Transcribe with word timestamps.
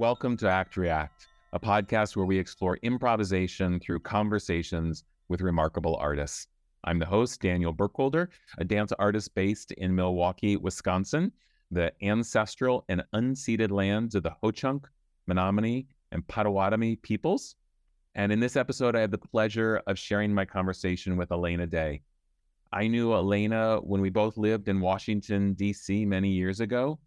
Welcome 0.00 0.38
to 0.38 0.48
Act 0.48 0.78
React, 0.78 1.26
a 1.52 1.60
podcast 1.60 2.16
where 2.16 2.24
we 2.24 2.38
explore 2.38 2.78
improvisation 2.78 3.78
through 3.78 4.00
conversations 4.00 5.04
with 5.28 5.42
remarkable 5.42 5.94
artists. 5.96 6.46
I'm 6.84 6.98
the 6.98 7.04
host, 7.04 7.42
Daniel 7.42 7.74
Burkholder, 7.74 8.30
a 8.56 8.64
dance 8.64 8.92
artist 8.98 9.34
based 9.34 9.72
in 9.72 9.94
Milwaukee, 9.94 10.56
Wisconsin, 10.56 11.30
the 11.70 11.92
ancestral 12.02 12.86
and 12.88 13.04
unceded 13.12 13.70
lands 13.70 14.14
of 14.14 14.22
the 14.22 14.34
Ho 14.42 14.50
Chunk, 14.50 14.88
Menominee, 15.26 15.86
and 16.12 16.26
Potawatomi 16.26 16.96
peoples. 16.96 17.56
And 18.14 18.32
in 18.32 18.40
this 18.40 18.56
episode, 18.56 18.96
I 18.96 19.00
have 19.00 19.10
the 19.10 19.18
pleasure 19.18 19.82
of 19.86 19.98
sharing 19.98 20.32
my 20.32 20.46
conversation 20.46 21.18
with 21.18 21.30
Elena 21.30 21.66
Day. 21.66 22.00
I 22.72 22.88
knew 22.88 23.12
Elena 23.12 23.80
when 23.82 24.00
we 24.00 24.08
both 24.08 24.38
lived 24.38 24.68
in 24.68 24.80
Washington, 24.80 25.52
D.C. 25.52 26.06
many 26.06 26.30
years 26.30 26.60
ago. 26.60 26.98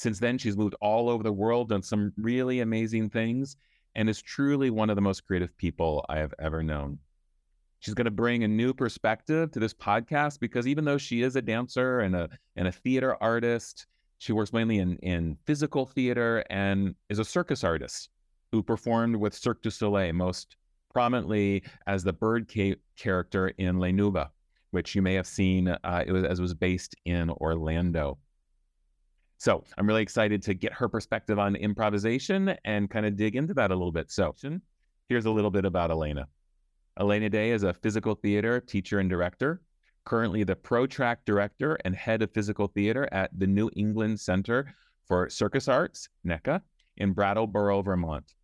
Since 0.00 0.18
then, 0.18 0.38
she's 0.38 0.56
moved 0.56 0.74
all 0.80 1.10
over 1.10 1.22
the 1.22 1.30
world, 1.30 1.68
done 1.68 1.82
some 1.82 2.14
really 2.16 2.60
amazing 2.60 3.10
things, 3.10 3.58
and 3.94 4.08
is 4.08 4.22
truly 4.22 4.70
one 4.70 4.88
of 4.88 4.96
the 4.96 5.02
most 5.02 5.26
creative 5.26 5.54
people 5.58 6.06
I 6.08 6.16
have 6.16 6.32
ever 6.38 6.62
known. 6.62 6.98
She's 7.80 7.92
going 7.92 8.06
to 8.06 8.10
bring 8.10 8.42
a 8.42 8.48
new 8.48 8.72
perspective 8.72 9.50
to 9.50 9.60
this 9.60 9.74
podcast 9.74 10.40
because 10.40 10.66
even 10.66 10.86
though 10.86 10.96
she 10.96 11.20
is 11.20 11.36
a 11.36 11.42
dancer 11.42 12.00
and 12.00 12.16
a 12.16 12.30
and 12.56 12.66
a 12.66 12.72
theater 12.72 13.22
artist, 13.22 13.88
she 14.16 14.32
works 14.32 14.54
mainly 14.54 14.78
in, 14.78 14.96
in 15.00 15.36
physical 15.44 15.84
theater 15.84 16.46
and 16.48 16.94
is 17.10 17.18
a 17.18 17.24
circus 17.24 17.62
artist 17.62 18.08
who 18.52 18.62
performed 18.62 19.16
with 19.16 19.34
Cirque 19.34 19.60
du 19.60 19.70
Soleil, 19.70 20.14
most 20.14 20.56
prominently 20.94 21.62
as 21.86 22.04
the 22.04 22.14
bird 22.14 22.50
ca- 22.50 22.80
character 22.96 23.48
in 23.58 23.78
La 23.78 23.88
Nouba, 23.88 24.30
which 24.70 24.94
you 24.94 25.02
may 25.02 25.12
have 25.12 25.26
seen 25.26 25.68
uh, 25.68 26.04
it 26.06 26.12
was, 26.12 26.24
as 26.24 26.38
it 26.38 26.42
was 26.42 26.54
based 26.54 26.96
in 27.04 27.28
Orlando. 27.28 28.16
So 29.40 29.64
I'm 29.78 29.86
really 29.86 30.02
excited 30.02 30.42
to 30.42 30.52
get 30.52 30.74
her 30.74 30.86
perspective 30.86 31.38
on 31.38 31.56
improvisation 31.56 32.54
and 32.66 32.90
kind 32.90 33.06
of 33.06 33.16
dig 33.16 33.36
into 33.36 33.54
that 33.54 33.70
a 33.70 33.74
little 33.74 33.90
bit. 33.90 34.10
So 34.10 34.34
here's 35.08 35.24
a 35.24 35.30
little 35.30 35.50
bit 35.50 35.64
about 35.64 35.90
Elena. 35.90 36.28
Elena 36.98 37.30
Day 37.30 37.52
is 37.52 37.62
a 37.62 37.72
physical 37.72 38.14
theater 38.14 38.60
teacher 38.60 38.98
and 38.98 39.08
director, 39.08 39.62
currently 40.04 40.44
the 40.44 40.54
pro 40.54 40.86
track 40.86 41.24
director 41.24 41.78
and 41.86 41.96
head 41.96 42.20
of 42.20 42.30
physical 42.34 42.68
theater 42.68 43.08
at 43.12 43.30
the 43.38 43.46
New 43.46 43.70
England 43.76 44.20
Center 44.20 44.74
for 45.08 45.30
Circus 45.30 45.68
Arts, 45.68 46.10
NECCA, 46.26 46.60
in 46.98 47.14
Brattleboro, 47.14 47.80
Vermont. 47.80 48.34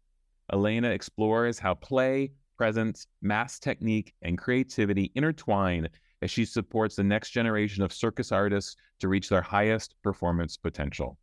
Elena 0.51 0.89
explores 0.89 1.59
how 1.59 1.75
play, 1.75 2.33
presence, 2.57 3.07
mask 3.21 3.61
technique, 3.61 4.15
and 4.23 4.39
creativity 4.39 5.13
intertwine 5.15 5.91
as 6.23 6.31
she 6.31 6.45
supports 6.45 6.97
the 6.97 7.05
next 7.05 7.31
generation 7.31 7.83
of 7.83 7.93
circus 7.93 8.33
artists 8.33 8.77
to 9.01 9.09
reach 9.09 9.29
their 9.29 9.43
highest 9.43 9.95
performance 10.03 10.57
potential. 10.57 11.19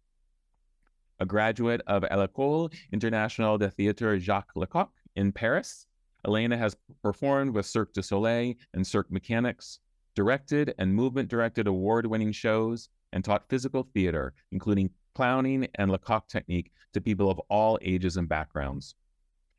A 1.20 1.26
graduate 1.26 1.82
of 1.88 2.04
L'École 2.04 2.74
Internationale 2.92 3.58
de 3.58 3.70
Théâtre 3.70 4.20
Jacques 4.20 4.56
Lecoq 4.56 4.90
in 5.16 5.32
Paris, 5.32 5.88
Elena 6.26 6.58
has 6.58 6.76
performed 7.02 7.54
with 7.54 7.66
Cirque 7.66 7.94
du 7.94 8.02
Soleil 8.02 8.54
and 8.74 8.86
Cirque 8.86 9.12
Mechanics, 9.12 9.80
directed 10.16 10.74
and 10.78 10.94
movement 10.94 11.30
directed 11.30 11.68
award 11.68 12.06
winning 12.06 12.32
shows, 12.32 12.90
and 13.14 13.24
taught 13.24 13.48
physical 13.50 13.88
theater, 13.94 14.34
including 14.52 14.90
clowning 15.16 15.68
and 15.76 15.92
Lecoq 15.92 16.28
technique, 16.28 16.72
to 16.94 17.02
people 17.02 17.30
of 17.30 17.40
all 17.50 17.78
ages 17.82 18.18
and 18.18 18.28
backgrounds. 18.28 18.96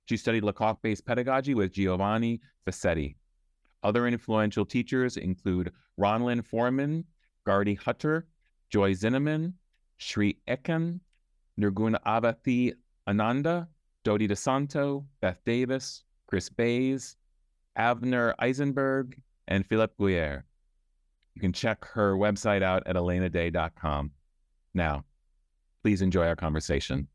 She 0.06 0.16
studied 0.16 0.44
Lecoq 0.44 0.82
based 0.82 1.06
pedagogy 1.06 1.54
with 1.54 1.72
Giovanni 1.72 2.40
Fusetti. 2.66 3.14
Other 3.84 4.06
influential 4.08 4.64
teachers 4.64 5.18
include 5.18 5.70
Ronlin 6.00 6.42
Foreman, 6.44 7.04
Gardi 7.46 7.78
Hutter, 7.78 8.26
Joy 8.70 8.94
Zinoman, 8.94 9.52
Shri 9.98 10.38
Ekan, 10.48 11.00
Nirguna 11.60 11.98
Avathi 12.06 12.72
Ananda, 13.06 13.68
Dody 14.02 14.26
DiSanto, 14.26 15.04
Beth 15.20 15.40
Davis, 15.44 16.02
Chris 16.26 16.48
Bayes, 16.48 17.16
Avner 17.78 18.34
Eisenberg, 18.38 19.20
and 19.48 19.66
Philippe 19.66 19.94
Gaulier. 20.00 20.42
You 21.34 21.40
can 21.40 21.52
check 21.52 21.84
her 21.84 22.16
website 22.16 22.62
out 22.62 22.82
at 22.86 22.96
elenaday.com. 22.96 24.12
Now, 24.72 25.04
please 25.82 26.00
enjoy 26.00 26.26
our 26.26 26.36
conversation. 26.36 27.08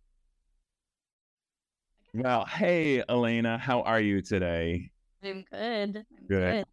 Well, 2.14 2.46
hey, 2.46 3.04
Elena, 3.08 3.58
how 3.58 3.82
are 3.82 4.00
you 4.02 4.22
today? 4.22 4.92
I'm 5.24 5.46
good. 5.52 5.98
I'm 5.98 6.28
good. 6.28 6.54
good. 6.54 6.66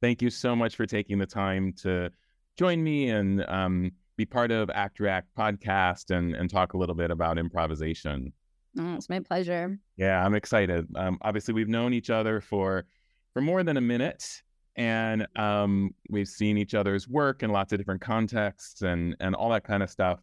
Thank 0.00 0.22
you 0.22 0.30
so 0.30 0.54
much 0.54 0.76
for 0.76 0.86
taking 0.86 1.18
the 1.18 1.26
time 1.26 1.72
to 1.78 2.10
join 2.58 2.82
me 2.82 3.10
and 3.10 3.44
um, 3.46 3.92
be 4.16 4.24
part 4.24 4.50
of 4.50 4.70
Act 4.70 5.00
React 5.00 5.28
podcast 5.36 6.10
and, 6.10 6.34
and 6.34 6.48
talk 6.48 6.74
a 6.74 6.76
little 6.76 6.94
bit 6.94 7.10
about 7.10 7.38
improvisation. 7.38 8.32
Oh, 8.78 8.94
it's 8.94 9.08
my 9.08 9.20
pleasure. 9.20 9.78
Yeah, 9.96 10.24
I'm 10.24 10.34
excited. 10.34 10.86
Um, 10.96 11.18
obviously, 11.22 11.54
we've 11.54 11.68
known 11.68 11.92
each 11.94 12.10
other 12.10 12.40
for 12.40 12.84
for 13.32 13.40
more 13.40 13.62
than 13.62 13.76
a 13.76 13.80
minute, 13.80 14.42
and 14.76 15.26
um, 15.36 15.94
we've 16.10 16.28
seen 16.28 16.58
each 16.58 16.74
other's 16.74 17.08
work 17.08 17.42
in 17.42 17.50
lots 17.50 17.72
of 17.72 17.78
different 17.78 18.00
contexts 18.00 18.82
and 18.82 19.16
and 19.20 19.34
all 19.34 19.50
that 19.50 19.64
kind 19.64 19.82
of 19.82 19.90
stuff. 19.90 20.20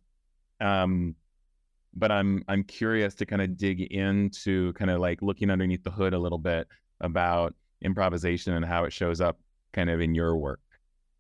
Um, 0.59 1.16
but 1.94 2.12
I'm 2.12 2.44
I'm 2.47 2.64
curious 2.64 3.16
to 3.16 3.25
kind 3.25 3.41
of 3.41 3.58
dig 3.58 3.81
into 3.81 4.74
kind 4.74 4.91
of 4.91 5.00
like 5.00 5.22
looking 5.22 5.50
underneath 5.50 5.84
the 5.84 5.91
hood 5.91 6.14
a 6.14 6.20
little 6.20 6.38
bit 6.38 6.68
about 7.00 7.56
improvisation 7.81 8.53
and 8.53 8.66
how 8.66 8.84
it 8.86 8.94
shows 8.94 9.22
up 9.22 9.40
kind 9.74 9.90
of 9.90 10.02
in 10.02 10.16
your 10.16 10.36
work. 10.36 10.62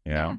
You 0.05 0.13
know? 0.13 0.29
Yeah, 0.29 0.35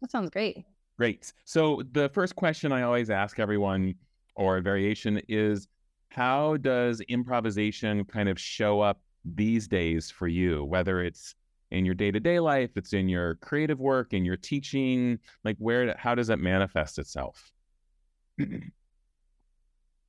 that 0.00 0.10
sounds 0.10 0.30
great. 0.30 0.64
Great. 0.98 1.32
So 1.44 1.82
the 1.92 2.08
first 2.08 2.36
question 2.36 2.72
I 2.72 2.82
always 2.82 3.10
ask 3.10 3.38
everyone, 3.38 3.94
or 4.34 4.56
a 4.56 4.62
variation, 4.62 5.20
is 5.28 5.68
how 6.10 6.56
does 6.56 7.00
improvisation 7.02 8.04
kind 8.04 8.28
of 8.28 8.40
show 8.40 8.80
up 8.80 9.00
these 9.24 9.68
days 9.68 10.10
for 10.10 10.28
you? 10.28 10.64
Whether 10.64 11.02
it's 11.02 11.34
in 11.70 11.84
your 11.84 11.94
day 11.94 12.10
to 12.10 12.20
day 12.20 12.38
life, 12.38 12.70
it's 12.76 12.92
in 12.92 13.08
your 13.08 13.34
creative 13.36 13.80
work, 13.80 14.14
in 14.14 14.24
your 14.24 14.36
teaching, 14.36 15.18
like 15.44 15.56
where, 15.58 15.94
how 15.98 16.14
does 16.14 16.30
it 16.30 16.38
manifest 16.38 16.98
itself? 16.98 17.50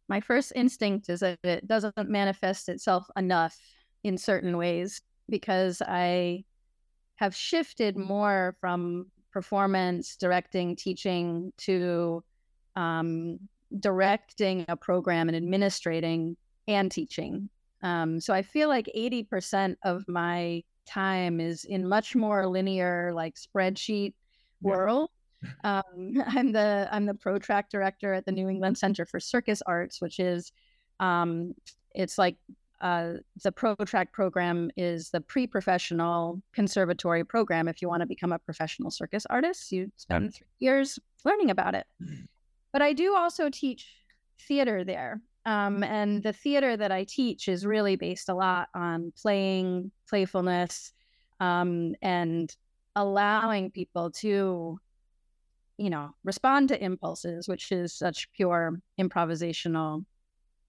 My 0.08 0.22
first 0.22 0.54
instinct 0.56 1.10
is 1.10 1.20
that 1.22 1.40
it 1.44 1.68
doesn't 1.68 1.94
manifest 2.08 2.70
itself 2.70 3.08
enough 3.18 3.58
in 4.04 4.18
certain 4.18 4.56
ways 4.56 5.02
because 5.30 5.82
I 5.86 6.44
have 7.16 7.36
shifted 7.36 7.98
more 7.98 8.56
from 8.60 9.08
performance, 9.32 10.16
directing, 10.16 10.76
teaching 10.76 11.52
to 11.58 12.24
um, 12.76 13.40
directing 13.80 14.66
a 14.68 14.76
program 14.76 15.30
and 15.30 15.36
administrating 15.36 16.38
and 16.68 16.92
teaching. 16.92 17.50
Um, 17.84 18.20
so 18.20 18.34
I 18.34 18.42
feel 18.42 18.70
like 18.70 18.90
80% 18.96 19.76
of 19.84 20.08
my 20.08 20.64
time 20.88 21.40
is 21.40 21.66
in 21.66 21.88
much 21.88 22.16
more 22.16 22.48
linear, 22.48 23.12
like 23.14 23.36
spreadsheet 23.36 24.14
yeah. 24.62 24.70
world. 24.70 25.10
Um, 25.64 25.84
I'm 26.28 26.52
the 26.52 26.88
I'm 26.92 27.06
the 27.06 27.14
pro 27.14 27.38
track 27.38 27.70
director 27.70 28.14
at 28.14 28.26
the 28.26 28.32
New 28.32 28.50
England 28.50 28.78
Center 28.78 29.06
for 29.06 29.20
Circus 29.20 29.62
Arts, 29.66 30.02
which 30.02 30.20
is 30.20 30.52
um, 31.00 31.54
it's 31.94 32.18
like 32.18 32.38
uh, 32.82 33.14
the 33.44 33.52
pro 33.52 33.76
track 33.76 34.12
program 34.12 34.70
is 34.78 35.10
the 35.10 35.22
pre-professional 35.22 36.42
conservatory 36.54 37.24
program. 37.24 37.68
If 37.68 37.82
you 37.82 37.88
want 37.88 38.02
to 38.02 38.08
become 38.08 38.32
a 38.32 38.40
professional 38.40 38.92
circus 38.92 39.26
artist, 39.30 39.72
you 39.72 39.92
spend 39.98 40.26
yeah. 40.26 40.32
three 40.32 40.48
years 40.60 41.00
learning 41.26 41.50
about 41.50 41.76
it. 41.76 41.86
Mm. 42.02 42.28
But 42.72 42.82
I 42.82 42.94
do 42.94 43.16
also 43.16 43.50
teach 43.50 43.88
theater 44.48 44.84
there. 44.84 45.22
Um, 45.46 45.82
and 45.82 46.22
the 46.22 46.34
theater 46.34 46.76
that 46.76 46.92
I 46.92 47.06
teach 47.06 47.48
is 47.48 47.66
really 47.66 47.96
based 47.96 48.30
a 48.30 48.34
lot 48.36 48.68
on 48.76 49.14
playing, 49.20 49.92
playfulness, 50.10 50.92
um, 51.40 51.96
and 52.02 52.54
allowing 52.96 53.72
people 53.72 54.12
to, 54.12 54.78
you 55.78 55.90
know, 55.90 56.10
respond 56.26 56.70
to 56.70 56.84
impulses, 56.84 57.48
which 57.48 57.72
is 57.72 57.94
such 57.94 58.32
pure 58.34 58.82
improvisational, 59.00 60.04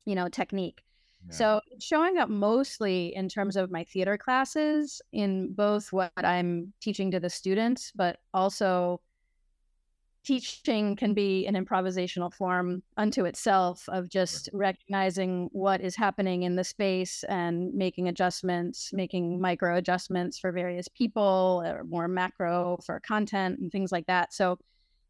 you 0.05 0.15
know, 0.15 0.29
technique. 0.29 0.81
Yeah. 1.27 1.35
So 1.35 1.61
showing 1.81 2.19
up 2.19 2.29
mostly 2.29 3.15
in 3.15 3.29
terms 3.29 3.57
of 3.57 3.71
my 3.71 3.85
theater 3.85 4.17
classes 4.17 5.03
in 5.13 5.53
both 5.53 5.93
what 5.93 6.13
I'm 6.17 6.73
teaching 6.81 7.11
to 7.11 7.21
the 7.21 7.31
students, 7.31 7.93
but 7.95 8.19
also 8.33 9.01
teaching 10.25 10.95
can 10.95 11.15
be 11.15 11.47
an 11.47 11.55
improvisational 11.55 12.33
form 12.33 12.83
unto 12.99 13.25
itself 13.25 13.89
of 13.89 14.11
just 14.11 14.51
recognizing 14.53 15.49
what 15.53 15.81
is 15.81 15.97
happening 15.97 16.43
in 16.43 16.55
the 16.55 16.65
space 16.65 17.25
and 17.31 17.73
making 17.73 18.09
adjustments, 18.09 18.91
making 18.93 19.41
micro 19.41 19.77
adjustments 19.77 20.39
for 20.39 20.53
various 20.53 20.87
people 20.89 21.63
or 21.65 21.85
more 21.85 22.09
macro 22.09 22.79
for 22.85 23.01
content 23.01 23.59
and 23.59 23.73
things 23.73 23.91
like 23.91 24.07
that. 24.07 24.35
So 24.35 24.59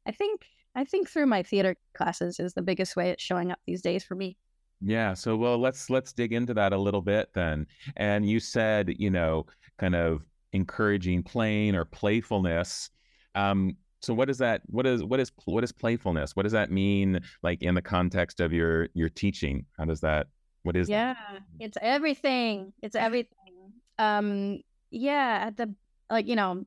I 0.06 0.12
think 0.12 0.46
I 0.74 0.84
think 0.84 1.08
through 1.08 1.26
my 1.26 1.42
theater 1.42 1.76
classes 1.94 2.38
is 2.38 2.54
the 2.54 2.62
biggest 2.62 2.94
way 2.94 3.10
it's 3.10 3.22
showing 3.22 3.50
up 3.50 3.58
these 3.66 3.82
days 3.82 4.04
for 4.04 4.14
me. 4.14 4.36
Yeah, 4.80 5.14
so 5.14 5.36
well 5.36 5.58
let's 5.58 5.90
let's 5.90 6.12
dig 6.12 6.32
into 6.32 6.54
that 6.54 6.72
a 6.72 6.78
little 6.78 7.02
bit 7.02 7.30
then. 7.34 7.66
And 7.96 8.28
you 8.28 8.38
said, 8.40 8.94
you 8.98 9.10
know, 9.10 9.46
kind 9.78 9.94
of 9.94 10.22
encouraging 10.52 11.22
playing 11.24 11.74
or 11.74 11.84
playfulness. 11.84 12.90
Um, 13.34 13.76
so 14.00 14.14
what 14.14 14.30
is 14.30 14.38
that 14.38 14.62
what 14.66 14.86
is 14.86 15.02
what 15.02 15.18
is 15.18 15.32
what 15.44 15.64
is 15.64 15.72
playfulness 15.72 16.36
what 16.36 16.44
does 16.44 16.52
that 16.52 16.70
mean 16.70 17.18
like 17.42 17.62
in 17.62 17.74
the 17.74 17.82
context 17.82 18.38
of 18.40 18.52
your 18.52 18.88
your 18.94 19.08
teaching 19.08 19.66
how 19.76 19.84
does 19.84 20.00
that 20.00 20.28
What 20.62 20.76
is 20.76 20.90
that? 20.90 20.94
yeah, 20.94 21.14
that? 21.32 21.42
it's 21.58 21.76
everything. 21.80 22.72
It's 22.82 22.96
everything. 22.96 23.72
Um, 23.98 24.60
yeah, 24.90 25.44
at 25.48 25.56
the 25.56 25.74
like, 26.10 26.26
you 26.26 26.36
know, 26.36 26.64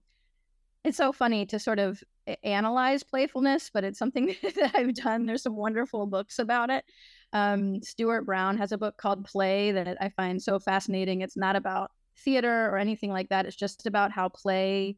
it's 0.84 0.98
so 0.98 1.12
funny 1.14 1.46
to 1.48 1.60
sort 1.60 1.80
of 1.80 2.04
analyze 2.44 3.04
playfulness, 3.04 3.72
but 3.74 3.84
it's 3.84 4.00
something 4.00 4.36
that 4.44 4.72
I've 4.76 4.96
done. 4.96 5.26
There's 5.26 5.44
some 5.44 5.56
wonderful 5.56 6.08
books 6.08 6.40
about 6.40 6.70
it. 6.70 6.86
Um, 7.34 7.82
Stuart 7.82 8.26
Brown 8.26 8.58
has 8.58 8.72
a 8.72 8.78
book 8.78 8.98
called 8.98 9.26
Play 9.26 9.72
that 9.72 9.98
I 10.02 10.10
find 10.10 10.42
so 10.42 10.60
fascinating. 10.60 11.22
It's 11.22 11.38
not 11.38 11.56
about 11.56 11.92
theater 12.18 12.68
or 12.70 12.78
anything 12.78 13.12
like 13.12 13.30
that. 13.30 13.46
It's 13.46 13.56
just 13.56 13.86
about 13.86 14.12
how 14.12 14.30
play, 14.30 14.98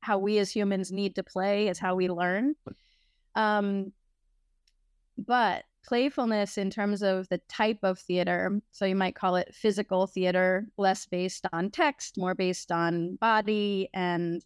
how 0.00 0.18
we 0.18 0.38
as 0.38 0.50
humans 0.50 0.92
need 0.92 1.14
to 1.14 1.22
play, 1.22 1.68
is 1.68 1.78
how 1.78 1.94
we 1.94 2.08
learn. 2.08 2.54
Um, 3.34 3.92
but 5.18 5.64
playfulness 5.84 6.58
in 6.58 6.68
terms 6.68 7.02
of 7.02 7.28
the 7.28 7.40
type 7.48 7.78
of 7.82 7.98
theater, 7.98 8.60
so 8.72 8.84
you 8.84 8.96
might 8.96 9.14
call 9.14 9.36
it 9.36 9.54
physical 9.54 10.06
theater, 10.06 10.66
less 10.76 11.06
based 11.06 11.46
on 11.52 11.70
text, 11.70 12.18
more 12.18 12.34
based 12.34 12.72
on 12.72 13.16
body 13.16 13.88
and 13.94 14.42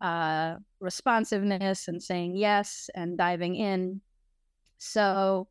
uh, 0.00 0.56
responsiveness 0.80 1.88
and 1.88 2.02
saying 2.02 2.36
yes 2.36 2.90
and 2.94 3.16
diving 3.16 3.56
in. 3.56 4.00
So 4.78 5.48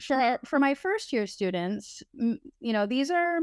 for 0.00 0.40
for 0.44 0.58
my 0.58 0.74
first 0.74 1.12
year 1.12 1.26
students, 1.26 2.02
you 2.12 2.72
know, 2.72 2.86
these 2.86 3.10
are 3.10 3.40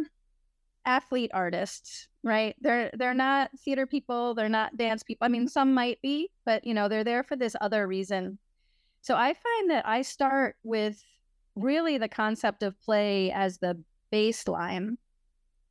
athlete 0.86 1.32
artists, 1.34 2.08
right? 2.24 2.56
They're 2.62 2.92
they're 2.94 3.14
not 3.14 3.52
theater 3.60 3.86
people, 3.86 4.34
they're 4.34 4.50
not 4.50 4.78
dance 4.78 5.04
people. 5.04 5.26
I 5.26 5.30
mean, 5.30 5.48
some 5.48 5.74
might 5.74 6.02
be, 6.02 6.30
but 6.46 6.66
you 6.66 6.74
know, 6.74 6.88
they're 6.88 7.04
there 7.04 7.24
for 7.24 7.36
this 7.36 7.56
other 7.62 7.88
reason. 7.88 8.38
So 9.02 9.16
I 9.16 9.34
find 9.34 9.70
that 9.72 9.88
I 9.88 10.02
start 10.02 10.56
with 10.64 11.04
really 11.56 11.98
the 11.98 12.08
concept 12.08 12.64
of 12.64 12.80
play 12.82 13.32
as 13.32 13.58
the 13.58 13.82
baseline. 14.12 14.98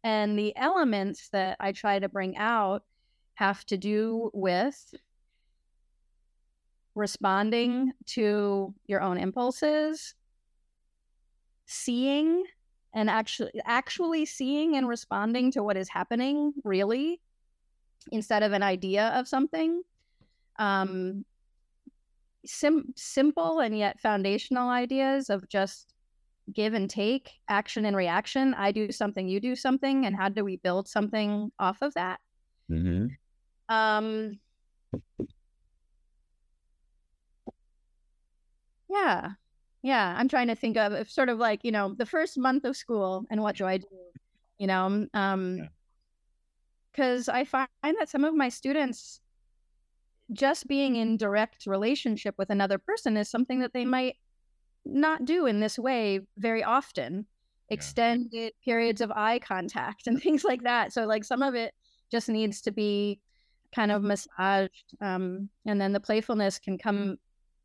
And 0.03 0.38
the 0.38 0.56
elements 0.56 1.29
that 1.31 1.56
I 1.61 1.73
try 1.73 1.99
to 1.99 2.09
bring 2.09 2.37
out 2.37 2.85
have 3.35 3.65
to 3.67 3.76
do 3.76 4.31
with 4.33 4.94
responding 6.94 7.93
to 8.05 8.75
your 8.87 9.00
own 9.03 9.19
impulses, 9.19 10.15
seeing 11.70 12.44
and 12.93 13.08
actually 13.08 13.52
actually 13.64 14.26
seeing 14.26 14.76
and 14.76 14.88
responding 14.88 15.52
to 15.52 15.62
what 15.62 15.76
is 15.76 15.88
happening 15.88 16.52
really 16.64 17.20
instead 18.11 18.43
of 18.43 18.52
an 18.52 18.62
idea 18.62 19.08
of 19.14 19.28
something. 19.28 19.82
Um 20.58 21.25
sim- 22.44 22.93
simple 22.96 23.61
and 23.61 23.78
yet 23.78 24.00
foundational 24.00 24.69
ideas 24.69 25.31
of 25.31 25.49
just 25.49 25.94
give 26.52 26.75
and 26.75 26.90
take 26.90 27.31
action 27.49 27.84
and 27.84 27.94
reaction. 27.94 28.55
I 28.55 28.73
do 28.73 28.90
something 28.90 29.28
you 29.28 29.38
do 29.38 29.55
something 29.55 30.06
and 30.06 30.16
how 30.16 30.28
do 30.28 30.44
we 30.44 30.56
build 30.56 30.88
something 30.88 31.52
off 31.61 31.82
of 31.82 31.94
that? 31.94 32.19
Mm-hmm. 32.69 33.06
um 33.69 34.38
yeah 38.88 39.31
yeah, 39.82 40.15
I'm 40.17 40.29
trying 40.29 40.49
to 40.49 40.55
think 40.55 40.77
of 40.77 40.93
if 40.93 41.11
sort 41.11 41.29
of 41.29 41.38
like, 41.38 41.61
you 41.65 41.73
know, 41.73 41.94
the 41.94 42.06
first 42.06 42.38
month 42.38 42.65
of 42.65 42.77
school 42.77 43.25
and 43.31 43.43
what 43.43 43.56
do 43.56 43.67
I 43.67 43.79
do? 43.79 43.87
You 44.59 44.67
know, 44.67 45.06
um 45.15 45.69
because 46.93 47.29
I 47.29 47.44
find 47.44 47.69
that 47.82 48.09
some 48.09 48.25
of 48.25 48.35
my 48.35 48.49
students 48.49 49.21
just 50.32 50.67
being 50.67 50.97
in 50.97 51.17
direct 51.17 51.67
relationship 51.67 52.35
with 52.37 52.50
another 52.50 52.79
person 52.79 53.17
is 53.17 53.31
something 53.31 53.61
that 53.61 53.73
they 53.73 53.85
might 53.85 54.17
not 54.85 55.25
do 55.25 55.47
in 55.47 55.61
this 55.61 55.79
way 55.79 56.21
very 56.37 56.62
often. 56.62 57.26
Yeah. 57.69 57.75
Extended 57.75 58.53
periods 58.65 59.00
of 59.00 59.12
eye 59.12 59.38
contact 59.38 60.06
and 60.06 60.21
things 60.21 60.44
like 60.44 60.65
that. 60.65 60.93
So 60.93 61.06
like 61.06 61.25
some 61.25 61.43
of 61.43 61.55
it 61.55 61.75
just 62.11 62.29
needs 62.29 62.61
to 62.62 62.73
be 62.73 63.21
kind 63.73 63.93
of 63.93 64.03
massaged 64.03 64.94
um, 65.00 65.49
and 65.65 65.81
then 65.81 65.93
the 65.93 66.00
playfulness 66.00 66.59
can 66.59 66.76
come 66.76 67.19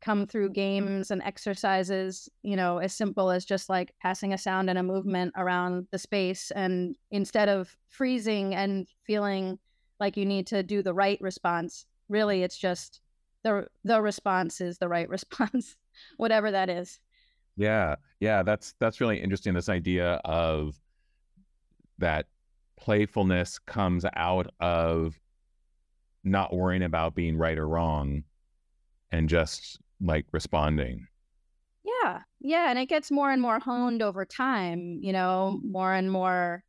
come 0.06 0.24
through 0.24 0.48
games 0.48 1.10
and 1.10 1.20
exercises, 1.24 2.28
you 2.44 2.54
know, 2.54 2.78
as 2.78 2.94
simple 2.94 3.28
as 3.28 3.44
just 3.44 3.68
like 3.68 3.92
passing 4.00 4.32
a 4.32 4.38
sound 4.38 4.70
and 4.70 4.78
a 4.78 4.82
movement 4.84 5.32
around 5.36 5.84
the 5.90 5.98
space. 5.98 6.52
And 6.52 6.94
instead 7.10 7.48
of 7.48 7.76
freezing 7.88 8.54
and 8.54 8.86
feeling 9.04 9.58
like 9.98 10.16
you 10.16 10.24
need 10.24 10.46
to 10.46 10.62
do 10.62 10.80
the 10.80 10.94
right 10.94 11.20
response, 11.20 11.86
really 12.08 12.44
it's 12.44 12.56
just 12.56 13.00
the 13.42 13.66
the 13.82 14.00
response 14.00 14.60
is 14.60 14.78
the 14.78 14.88
right 14.88 15.08
response, 15.16 15.76
whatever 16.18 16.52
that 16.52 16.70
is. 16.70 17.00
Yeah. 17.56 17.96
Yeah. 18.20 18.44
That's 18.44 18.74
that's 18.78 19.00
really 19.00 19.20
interesting. 19.20 19.54
This 19.54 19.68
idea 19.68 20.20
of 20.24 20.76
that 21.98 22.26
playfulness 22.76 23.58
comes 23.58 24.04
out 24.14 24.46
of 24.60 25.18
not 26.22 26.54
worrying 26.54 26.84
about 26.84 27.16
being 27.16 27.36
right 27.36 27.58
or 27.58 27.66
wrong 27.66 28.22
and 29.10 29.28
just 29.28 29.80
like 30.00 30.26
responding. 30.32 31.06
Yeah. 31.84 32.20
Yeah. 32.40 32.70
And 32.70 32.78
it 32.78 32.86
gets 32.86 33.10
more 33.10 33.30
and 33.30 33.40
more 33.40 33.58
honed 33.60 34.02
over 34.02 34.24
time, 34.24 34.98
you 35.00 35.12
know, 35.12 35.60
more 35.62 35.94
and 35.94 36.10
more 36.10 36.62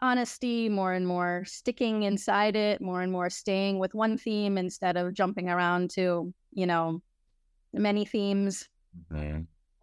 honesty, 0.00 0.68
more 0.68 0.92
and 0.92 1.06
more 1.06 1.44
sticking 1.46 2.02
inside 2.02 2.56
it, 2.56 2.80
more 2.80 3.00
and 3.02 3.12
more 3.12 3.30
staying 3.30 3.78
with 3.78 3.94
one 3.94 4.18
theme 4.18 4.58
instead 4.58 4.96
of 4.96 5.14
jumping 5.14 5.48
around 5.48 5.90
to, 5.90 6.32
you 6.52 6.66
know, 6.66 7.00
many 7.72 8.04
themes. 8.04 8.68
Mm-hmm. 9.12 9.42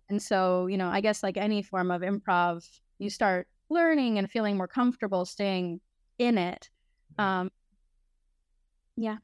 And 0.10 0.22
so, 0.22 0.68
you 0.68 0.78
know, 0.78 0.90
I 0.90 1.02
guess 1.02 1.24
like 1.24 1.38
any 1.38 1.62
form 1.62 1.92
of 1.92 2.02
improv, 2.02 2.68
you 3.00 3.10
start 3.10 3.48
learning 3.70 4.18
and 4.18 4.30
feeling 4.30 4.58
more 4.58 4.68
comfortable 4.68 5.26
staying 5.26 5.80
in 6.18 6.38
it. 6.38 6.70
Um, 7.18 7.52
yeah 8.98 9.18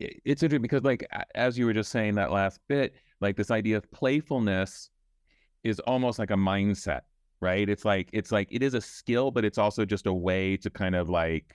it's 0.00 0.42
interesting 0.42 0.62
because 0.62 0.82
like 0.82 1.06
as 1.34 1.56
you 1.56 1.66
were 1.66 1.72
just 1.72 1.90
saying 1.90 2.14
that 2.16 2.32
last 2.32 2.58
bit 2.68 2.94
like 3.20 3.36
this 3.36 3.50
idea 3.50 3.76
of 3.76 3.88
playfulness 3.92 4.90
is 5.62 5.78
almost 5.80 6.18
like 6.18 6.30
a 6.30 6.36
mindset 6.36 7.02
right? 7.42 7.68
It's 7.68 7.84
like 7.84 8.08
it's 8.12 8.30
like 8.30 8.48
it 8.52 8.62
is 8.62 8.72
a 8.72 8.80
skill 8.80 9.30
but 9.30 9.44
it's 9.44 9.58
also 9.58 9.84
just 9.84 10.06
a 10.06 10.12
way 10.12 10.56
to 10.58 10.70
kind 10.70 10.94
of 10.94 11.10
like 11.10 11.52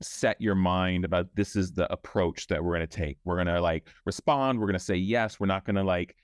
set 0.00 0.40
your 0.40 0.54
mind 0.54 1.04
about 1.04 1.28
this 1.34 1.56
is 1.56 1.72
the 1.72 1.92
approach 1.92 2.46
that 2.48 2.64
we're 2.64 2.74
going 2.74 2.88
to 2.88 2.96
take. 2.96 3.18
We're 3.24 3.36
going 3.36 3.48
to 3.48 3.60
like 3.60 3.86
respond 4.06 4.58
we're 4.58 4.66
going 4.66 4.72
to 4.72 4.84
say 4.84 4.96
yes 4.96 5.38
we're 5.38 5.46
not 5.46 5.64
going 5.64 5.76
to 5.76 5.84
like 5.84 6.16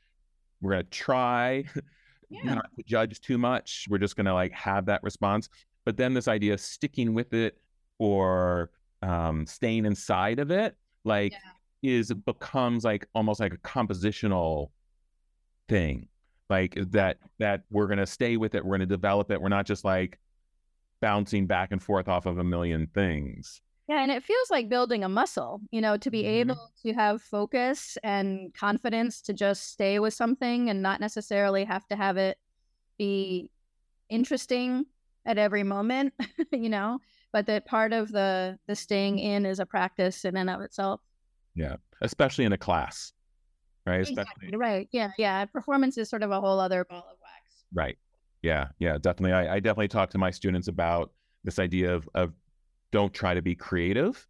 we're 0.62 0.72
going 0.72 0.84
to 0.84 0.90
try 0.90 1.64
yeah. 2.30 2.54
not 2.54 2.70
to 2.76 2.82
judge 2.84 3.20
too 3.20 3.36
much 3.36 3.86
we're 3.90 3.98
just 3.98 4.16
going 4.16 4.26
to 4.26 4.34
like 4.34 4.52
have 4.52 4.86
that 4.86 5.02
response. 5.02 5.50
But 5.84 5.98
then 5.98 6.14
this 6.14 6.26
idea 6.26 6.54
of 6.54 6.60
sticking 6.60 7.12
with 7.12 7.34
it 7.34 7.58
or 7.98 8.70
um, 9.04 9.46
staying 9.46 9.84
inside 9.84 10.38
of 10.38 10.50
it, 10.50 10.76
like 11.04 11.32
yeah. 11.32 11.90
is 11.99 12.12
becomes 12.12 12.84
like 12.84 13.06
almost 13.14 13.40
like 13.40 13.52
a 13.52 13.58
compositional 13.58 14.70
thing. 15.68 16.08
Like 16.50 16.76
that 16.92 17.18
that 17.38 17.64
we're 17.70 17.87
gonna 17.87 18.06
stay 18.06 18.37
with 18.37 18.54
it, 18.54 18.64
we're 18.64 18.76
gonna 18.76 18.87
develop 18.87 19.30
it. 19.30 19.40
We're 19.40 19.49
not 19.49 19.66
just 19.66 19.84
like 19.84 20.18
bouncing 21.00 21.46
back 21.46 21.73
and 21.73 21.82
forth 21.82 22.08
off 22.08 22.26
of 22.26 22.38
a 22.38 22.44
million 22.44 22.87
things. 22.94 23.61
Yeah, 23.88 24.00
and 24.00 24.11
it 24.11 24.23
feels 24.23 24.50
like 24.50 24.70
building 24.70 25.04
a 25.04 25.08
muscle, 25.11 25.61
you 25.70 25.82
know, 25.82 25.99
to 25.99 26.11
be 26.11 26.23
mm-hmm. 26.23 26.50
able 26.50 26.70
to 26.82 26.94
have 26.94 27.20
focus 27.20 27.99
and 28.02 28.54
confidence 28.54 29.20
to 29.23 29.34
just 29.34 29.70
stay 29.70 29.99
with 29.99 30.14
something 30.14 30.70
and 30.70 30.80
not 30.80 31.00
necessarily 31.00 31.64
have 31.64 31.87
to 31.88 31.96
have 31.96 32.16
it 32.16 32.38
be 32.96 33.50
interesting 34.08 34.87
at 35.26 35.37
every 35.37 35.64
moment, 35.64 36.14
you 36.52 36.70
know 36.70 36.99
but 37.34 37.46
that 37.46 37.66
part 37.66 37.92
of 37.92 38.12
the 38.12 38.56
the 38.68 38.76
staying 38.76 39.18
in 39.18 39.44
is 39.44 39.58
a 39.58 39.66
practice 39.66 40.24
in 40.24 40.36
and 40.36 40.48
of 40.48 40.60
itself. 40.60 41.00
Yeah, 41.56 41.76
especially 42.00 42.44
in 42.44 42.52
a 42.52 42.56
class, 42.58 43.12
right? 43.84 44.08
Exactly. 44.08 44.56
Right. 44.56 44.88
Yeah. 44.92 45.10
Yeah. 45.18 45.44
Performance 45.46 45.98
is 45.98 46.08
sort 46.08 46.22
of 46.22 46.30
a 46.30 46.40
whole 46.40 46.60
other 46.60 46.84
ball 46.84 47.04
of 47.10 47.18
wax. 47.20 47.64
Right. 47.72 47.98
Yeah. 48.42 48.68
Yeah. 48.78 48.98
Definitely. 48.98 49.32
I, 49.32 49.56
I 49.56 49.60
definitely 49.60 49.88
talk 49.88 50.10
to 50.10 50.18
my 50.18 50.30
students 50.30 50.68
about 50.68 51.10
this 51.42 51.58
idea 51.58 51.92
of 51.92 52.08
of 52.14 52.32
don't 52.92 53.12
try 53.12 53.34
to 53.34 53.42
be 53.42 53.56
creative, 53.56 54.24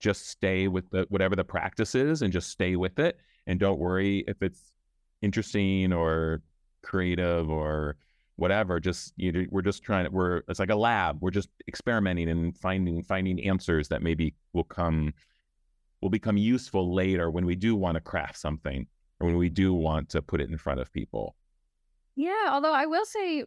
just 0.00 0.28
stay 0.28 0.66
with 0.66 0.90
the 0.90 1.06
whatever 1.08 1.36
the 1.36 1.44
practice 1.44 1.94
is, 1.94 2.22
and 2.22 2.32
just 2.32 2.50
stay 2.50 2.74
with 2.74 2.98
it, 2.98 3.16
and 3.46 3.60
don't 3.60 3.78
worry 3.78 4.24
if 4.26 4.42
it's 4.42 4.72
interesting 5.22 5.92
or 5.92 6.42
creative 6.82 7.48
or 7.48 7.96
whatever 8.40 8.80
just 8.80 9.12
you 9.16 9.46
we're 9.50 9.62
just 9.62 9.82
trying 9.82 10.04
to 10.04 10.10
we're 10.10 10.42
it's 10.48 10.58
like 10.58 10.70
a 10.70 10.76
lab 10.76 11.18
we're 11.20 11.30
just 11.30 11.48
experimenting 11.68 12.28
and 12.28 12.56
finding 12.56 13.02
finding 13.02 13.40
answers 13.44 13.88
that 13.88 14.02
maybe 14.02 14.34
will 14.52 14.64
come 14.64 15.12
will 16.00 16.10
become 16.10 16.36
useful 16.36 16.94
later 16.94 17.30
when 17.30 17.44
we 17.44 17.54
do 17.54 17.76
want 17.76 17.94
to 17.94 18.00
craft 18.00 18.38
something 18.38 18.86
or 19.20 19.26
when 19.26 19.36
we 19.36 19.48
do 19.48 19.74
want 19.74 20.08
to 20.08 20.22
put 20.22 20.40
it 20.40 20.48
in 20.48 20.56
front 20.56 20.80
of 20.80 20.90
people. 20.92 21.36
Yeah 22.16 22.48
although 22.50 22.72
i 22.72 22.86
will 22.86 23.04
say 23.04 23.44